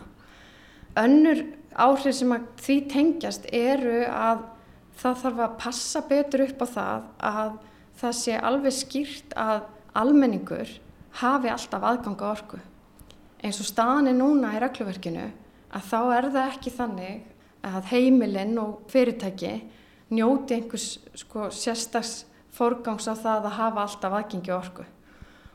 Önnur 0.99 1.45
áhrif 1.79 2.17
sem 2.19 2.33
að 2.35 2.47
því 2.61 2.77
tengjast 2.91 3.47
eru 3.55 4.03
að 4.07 4.45
það 5.01 5.21
þarf 5.25 5.43
að 5.45 5.59
passa 5.63 6.03
betur 6.09 6.45
upp 6.49 6.65
á 6.65 6.67
það 6.75 7.05
að 7.31 7.53
það 8.01 8.17
sé 8.21 8.39
alveg 8.51 8.77
skýrt 8.77 9.37
að 9.39 9.63
almenningur 10.01 10.73
hafi 11.21 11.51
alltaf 11.51 11.85
aðganga 11.85 12.31
orku. 12.31 12.61
Eins 13.41 13.61
og 13.63 13.69
staðan 13.69 14.11
er 14.11 14.19
núna 14.19 14.55
í 14.57 14.61
regluverkinu 14.63 15.27
að 15.71 15.87
þá 15.87 16.01
er 16.17 16.31
það 16.35 16.51
ekki 16.55 16.73
þannig 16.77 17.29
að 17.71 17.93
heimilinn 17.93 18.59
og 18.61 18.81
fyrirtæki 18.91 19.55
njóti 20.11 20.57
einhvers 20.57 20.89
sko, 21.15 21.49
sérstags 21.55 22.25
forgangs 22.55 23.09
á 23.09 23.15
það 23.15 23.51
að 23.51 23.59
hafa 23.59 23.85
alltaf 23.85 24.17
aðgengi 24.19 24.55
orku. 24.55 24.87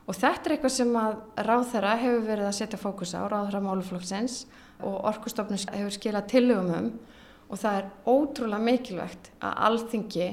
Og 0.06 0.14
þetta 0.14 0.48
er 0.48 0.54
eitthvað 0.54 0.74
sem 0.76 0.96
að 1.00 1.16
ráðherra 1.48 1.96
hefur 1.98 2.24
verið 2.28 2.48
að 2.48 2.56
setja 2.60 2.78
fókus 2.78 3.14
á, 3.18 3.26
ráðherra 3.26 3.62
máluflokksins 3.64 4.44
og 4.86 5.00
orkustofnus 5.10 5.66
hefur 5.72 5.94
skilað 5.94 6.28
tillögum 6.30 6.74
um 6.76 6.90
og 7.46 7.60
það 7.62 7.76
er 7.78 7.90
ótrúlega 8.10 8.66
mikilvægt 8.66 9.30
að 9.44 9.58
alþingi 9.68 10.28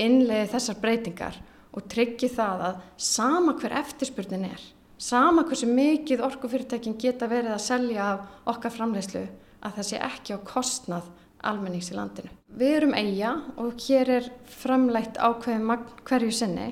innleiði 0.00 0.50
þessar 0.54 0.78
breytingar 0.80 1.40
og 1.74 1.88
tryggi 1.90 2.30
það 2.32 2.64
að 2.68 2.78
sama 2.96 3.54
hver 3.60 3.74
eftirspurnin 3.80 4.46
er, 4.48 4.62
sama 4.98 5.44
hversu 5.46 5.68
mikið 5.68 6.22
orkufyrirtækin 6.24 6.96
geta 7.00 7.28
verið 7.30 7.56
að 7.56 7.64
selja 7.66 8.06
af 8.12 8.54
okkar 8.54 8.74
framleyslu 8.74 9.26
að 9.64 9.76
það 9.78 9.88
sé 9.90 10.00
ekki 10.08 10.36
á 10.36 10.46
kostnað 10.46 11.10
almennings 11.46 11.90
í 11.92 11.98
landinu. 11.98 12.32
Við 12.54 12.76
erum 12.78 12.94
eiga 12.96 13.34
og 13.60 13.78
hér 13.82 14.10
er 14.18 14.30
framleitt 14.48 15.18
ákveðin 15.18 15.68
magn 15.68 16.02
hverju 16.06 16.32
sinni 16.34 16.70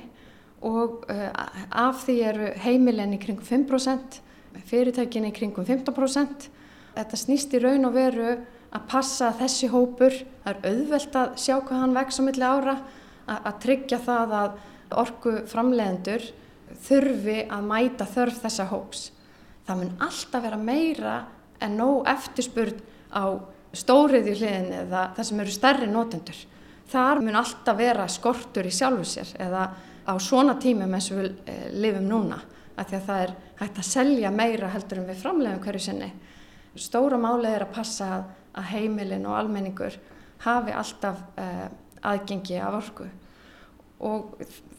og 0.63 1.07
uh, 1.11 1.29
af 1.69 2.05
því 2.07 2.17
eru 2.29 2.51
heimilin 2.63 3.17
í 3.17 3.21
kringum 3.23 3.47
5%, 3.47 4.21
fyrirtækin 4.69 5.27
í 5.27 5.33
kringum 5.35 5.67
15%. 5.67 6.49
Þetta 6.93 7.19
snýst 7.19 7.55
í 7.57 7.63
raun 7.63 7.89
og 7.89 7.97
veru 7.97 8.35
að 8.73 8.85
passa 8.89 9.33
þessi 9.37 9.69
hópur, 9.73 10.15
það 10.45 10.53
er 10.53 10.71
auðvelt 10.71 11.17
að 11.19 11.33
sjá 11.41 11.57
hvað 11.59 11.83
hann 11.83 11.97
vex 11.97 12.21
á 12.21 12.23
milli 12.25 12.47
ára, 12.47 12.77
að, 13.29 13.51
tryggja 13.65 13.99
það 14.03 14.37
að 14.39 14.55
orgu 15.03 15.35
framleiðendur 15.49 16.25
þurfi 16.83 17.39
að 17.53 17.67
mæta 17.69 18.07
þörf 18.09 18.41
þessa 18.45 18.69
hóps. 18.73 19.03
Það 19.67 19.83
mun 19.83 19.93
alltaf 20.07 20.45
vera 20.45 20.59
meira 20.59 21.17
en 21.63 21.77
nóg 21.79 22.09
eftirspurn 22.11 22.81
á 23.13 23.25
stóriði 23.77 24.35
hliðin 24.37 24.73
eða 24.83 25.07
það 25.17 25.29
sem 25.29 25.43
eru 25.45 25.55
stærri 25.55 25.89
nótendur. 25.91 26.41
Þar 26.93 27.23
mun 27.25 27.39
alltaf 27.41 27.79
vera 27.79 28.09
skortur 28.11 28.69
í 28.69 28.75
sjálfu 28.75 29.07
sér 29.09 29.33
eða 29.41 29.69
á 30.05 30.13
svona 30.21 30.59
tímum 30.61 30.93
eins 30.93 31.09
og 31.13 31.23
við 31.23 31.31
e, 31.47 31.57
lifum 31.73 32.09
núna 32.11 32.41
því 32.83 32.97
að 32.99 33.07
það 33.07 33.23
er 33.23 33.33
hægt 33.61 33.77
að 33.79 33.87
selja 33.87 34.31
meira 34.35 34.71
heldur 34.73 34.99
en 34.99 35.07
við 35.07 35.21
framlegum 35.23 35.63
hverju 35.63 35.83
sinni. 35.85 36.09
Stóra 36.75 37.19
málið 37.21 37.55
er 37.55 37.65
að 37.67 37.75
passa 37.77 38.09
að, 38.17 38.25
að 38.59 38.71
heimilin 38.73 39.27
og 39.29 39.37
almenningur 39.39 39.99
hafi 40.43 40.75
alltaf 40.75 41.21
e, 41.39 41.49
aðgengi 42.03 42.59
af 42.59 42.79
orku 42.81 43.07
og 44.03 44.33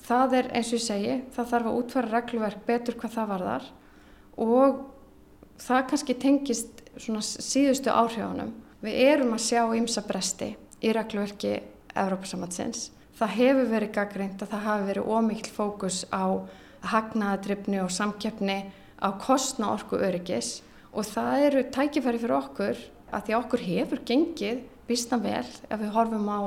það 0.03 0.35
er 0.39 0.49
eins 0.57 0.73
og 0.73 0.77
ég 0.77 0.83
segi, 0.83 1.13
það 1.31 1.51
þarf 1.53 1.69
að 1.69 1.77
útfæra 1.79 2.11
regluverk 2.11 2.65
betur 2.67 2.97
hvað 2.99 3.15
það 3.15 3.29
var 3.31 3.45
þar 3.47 3.69
og 4.43 4.81
það 5.63 5.85
kannski 5.91 6.17
tengist 6.19 6.83
síðustu 6.97 7.93
áhrifunum 7.93 8.51
Við 8.83 8.97
erum 8.99 9.29
að 9.31 9.45
sjá 9.45 9.61
ímsa 9.77 10.01
bresti 10.03 10.49
í 10.83 10.89
reglverki 10.91 11.53
Evrópasamhansins. 11.95 12.89
Það 13.15 13.35
hefur 13.37 13.67
verið 13.71 13.91
gaggrind 13.95 14.41
að 14.43 14.49
það 14.51 14.65
hafi 14.65 14.87
verið 14.89 15.11
ómikl 15.15 15.51
fókus 15.55 15.99
á 16.11 16.43
hagnaðadryfni 16.91 17.77
og 17.79 17.93
samkeppni 17.95 18.57
á 18.99 19.07
kostna 19.23 19.69
orku 19.71 19.95
öryggis 20.03 20.57
og 20.91 21.07
það 21.07 21.43
eru 21.47 21.61
tækifæri 21.71 22.19
fyrir 22.19 22.35
okkur 22.35 22.81
að 23.13 23.23
því 23.29 23.35
okkur 23.37 23.63
hefur 23.67 24.01
gengið 24.09 24.59
býstan 24.89 25.23
vel 25.23 25.45
ef 25.45 25.79
við 25.79 25.93
horfum 25.95 26.27
á 26.27 26.39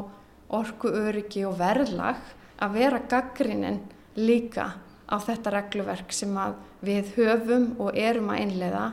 orku 0.58 0.90
öryggi 0.92 1.46
og 1.48 1.56
verðlag 1.62 2.20
að 2.60 2.76
vera 2.76 3.00
gaggrinin 3.14 3.80
líka 4.18 4.74
á 5.08 5.16
þetta 5.24 5.54
regluverk 5.54 6.12
sem 6.12 6.36
við 6.84 7.14
höfum 7.16 7.70
og 7.80 7.96
erum 7.96 8.28
að 8.34 8.44
einlega 8.44 8.84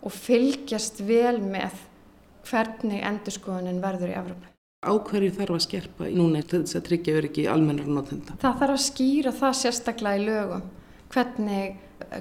og 0.00 0.16
fylgjast 0.16 1.04
vel 1.04 1.42
með 1.44 1.76
hvernig 2.46 3.02
endurskoðunin 3.06 3.82
verður 3.82 4.12
í 4.12 4.18
Evrópu. 4.20 4.52
Á 4.86 4.92
hverju 4.92 5.32
þarf 5.34 5.56
að 5.56 5.64
skerpa 5.64 6.08
núna 6.14 6.42
til 6.46 6.60
þess 6.62 6.78
að 6.78 6.86
tryggja 6.90 7.16
öryggi 7.18 7.46
almennar 7.50 7.88
notenda? 7.90 8.36
Það 8.42 8.60
þarf 8.60 8.74
að 8.76 8.84
skýra 8.84 9.32
það 9.34 9.56
sérstaklega 9.60 10.20
í 10.20 10.26
lögum, 10.26 10.66
hvernig, 11.14 11.78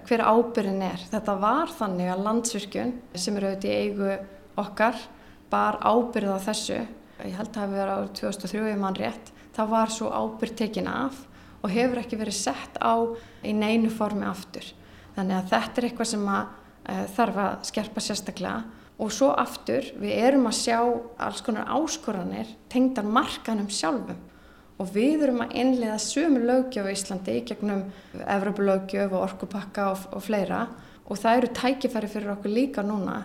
hver 0.08 0.24
ábyrðin 0.26 0.86
er. 0.88 1.04
Þetta 1.12 1.36
var 1.44 1.74
þannig 1.78 2.12
að 2.14 2.24
landsvirkjun 2.30 2.94
sem 3.14 3.38
eru 3.38 3.52
auðvitað 3.52 3.76
í 3.76 3.84
eigu 3.84 4.16
okkar 4.64 5.04
bar 5.52 5.78
ábyrð 5.84 6.36
á 6.36 6.40
þessu, 6.48 6.80
ég 7.22 7.38
held 7.38 7.52
að 7.52 7.56
það 7.56 7.66
hefur 7.66 7.78
verið 7.78 7.96
árið 7.96 8.14
2003 8.22 8.78
mann 8.82 9.00
rétt, 9.00 9.32
það 9.56 9.72
var 9.76 9.94
svo 9.94 10.10
ábyrð 10.12 10.58
tekin 10.64 10.90
af 10.92 11.22
og 11.62 11.74
hefur 11.74 12.02
ekki 12.02 12.20
verið 12.20 12.38
sett 12.38 12.80
á 12.82 12.94
í 13.46 13.54
neinu 13.56 13.92
formi 13.94 14.26
aftur. 14.28 14.66
Þannig 15.16 15.38
að 15.38 15.52
þetta 15.54 15.82
er 15.82 15.88
eitthvað 15.90 16.10
sem 16.12 16.26
að, 16.30 16.50
uh, 16.86 17.06
þarf 17.16 17.40
að 17.46 17.54
skerpa 17.70 18.04
sérstaklega 18.04 18.85
og 18.96 19.12
svo 19.12 19.32
aftur 19.36 19.88
við 20.00 20.16
erum 20.28 20.48
að 20.50 20.58
sjá 20.60 20.80
alls 21.20 21.44
konar 21.44 21.70
áskoranir 21.76 22.56
tengdan 22.72 23.12
markanum 23.12 23.68
sjálfum. 23.72 24.18
Og 24.76 24.90
við 24.92 25.24
erum 25.24 25.44
að 25.46 25.56
innlega 25.62 25.96
sömu 26.04 26.42
lögjöf 26.44 26.88
í 26.90 26.96
Íslandi 26.96 27.36
gegnum 27.48 27.86
Evropalögjöf 28.20 29.14
og 29.14 29.24
orkupakka 29.30 29.90
og, 29.94 30.08
og 30.12 30.24
fleira. 30.24 30.66
Og 31.08 31.20
það 31.20 31.38
eru 31.40 31.52
tækifæri 31.60 32.12
fyrir 32.12 32.34
okkur 32.34 32.52
líka 32.52 32.84
núna 32.84 33.22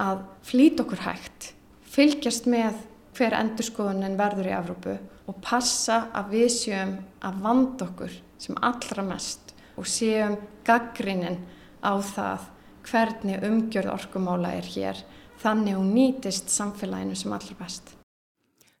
að 0.00 0.24
flýta 0.46 0.84
okkur 0.84 1.04
hægt, 1.04 1.52
fylgjast 1.84 2.48
með 2.50 2.78
hver 3.14 3.36
endurskoðunin 3.38 4.16
verður 4.18 4.48
í 4.48 4.54
Evrópu 4.56 4.94
og 5.30 5.36
passa 5.44 6.08
að 6.16 6.32
við 6.34 6.48
séum 6.56 6.96
að 7.24 7.36
vanda 7.44 7.86
okkur 7.86 8.16
sem 8.40 8.58
allra 8.60 9.04
mest 9.06 9.54
og 9.78 9.86
séum 9.88 10.36
gaggrinnin 10.66 11.38
á 11.80 11.94
það 12.02 12.50
hvernig 12.88 13.42
umgjörð 13.44 13.92
orkumála 13.94 14.54
er 14.58 14.68
hér 14.76 15.04
þannig 15.42 15.76
hún 15.78 15.92
nýtist 15.94 16.52
samfélaginu 16.52 17.16
sem 17.18 17.32
allra 17.34 17.56
best. 17.58 17.94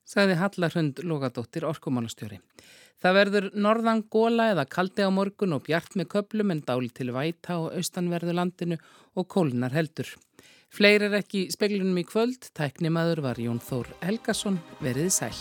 Saði 0.04 0.36
Hallarhund 0.38 1.00
Lógadóttir 1.04 1.64
orkumálastjóri. 1.68 2.38
Það 3.02 3.16
verður 3.18 3.48
norðan 3.58 4.04
góla 4.12 4.50
eða 4.52 4.66
kaldi 4.70 5.04
á 5.04 5.10
morgun 5.12 5.56
og 5.56 5.64
bjart 5.66 5.96
með 5.98 6.10
köplum 6.14 6.52
en 6.54 6.62
dáli 6.64 6.92
til 6.94 7.10
væta 7.16 7.58
og 7.60 7.72
austanverðu 7.76 8.36
landinu 8.36 8.78
og 9.16 9.28
kólinar 9.28 9.74
heldur. 9.76 10.08
Fleir 10.74 11.04
er 11.06 11.18
ekki 11.20 11.46
speglunum 11.54 12.00
í 12.00 12.06
kvöld, 12.08 12.50
tæknimaður 12.56 13.22
var 13.28 13.42
Jón 13.42 13.60
Þór 13.62 13.92
Helgason, 14.02 14.58
verið 14.82 15.12
sæl. 15.14 15.36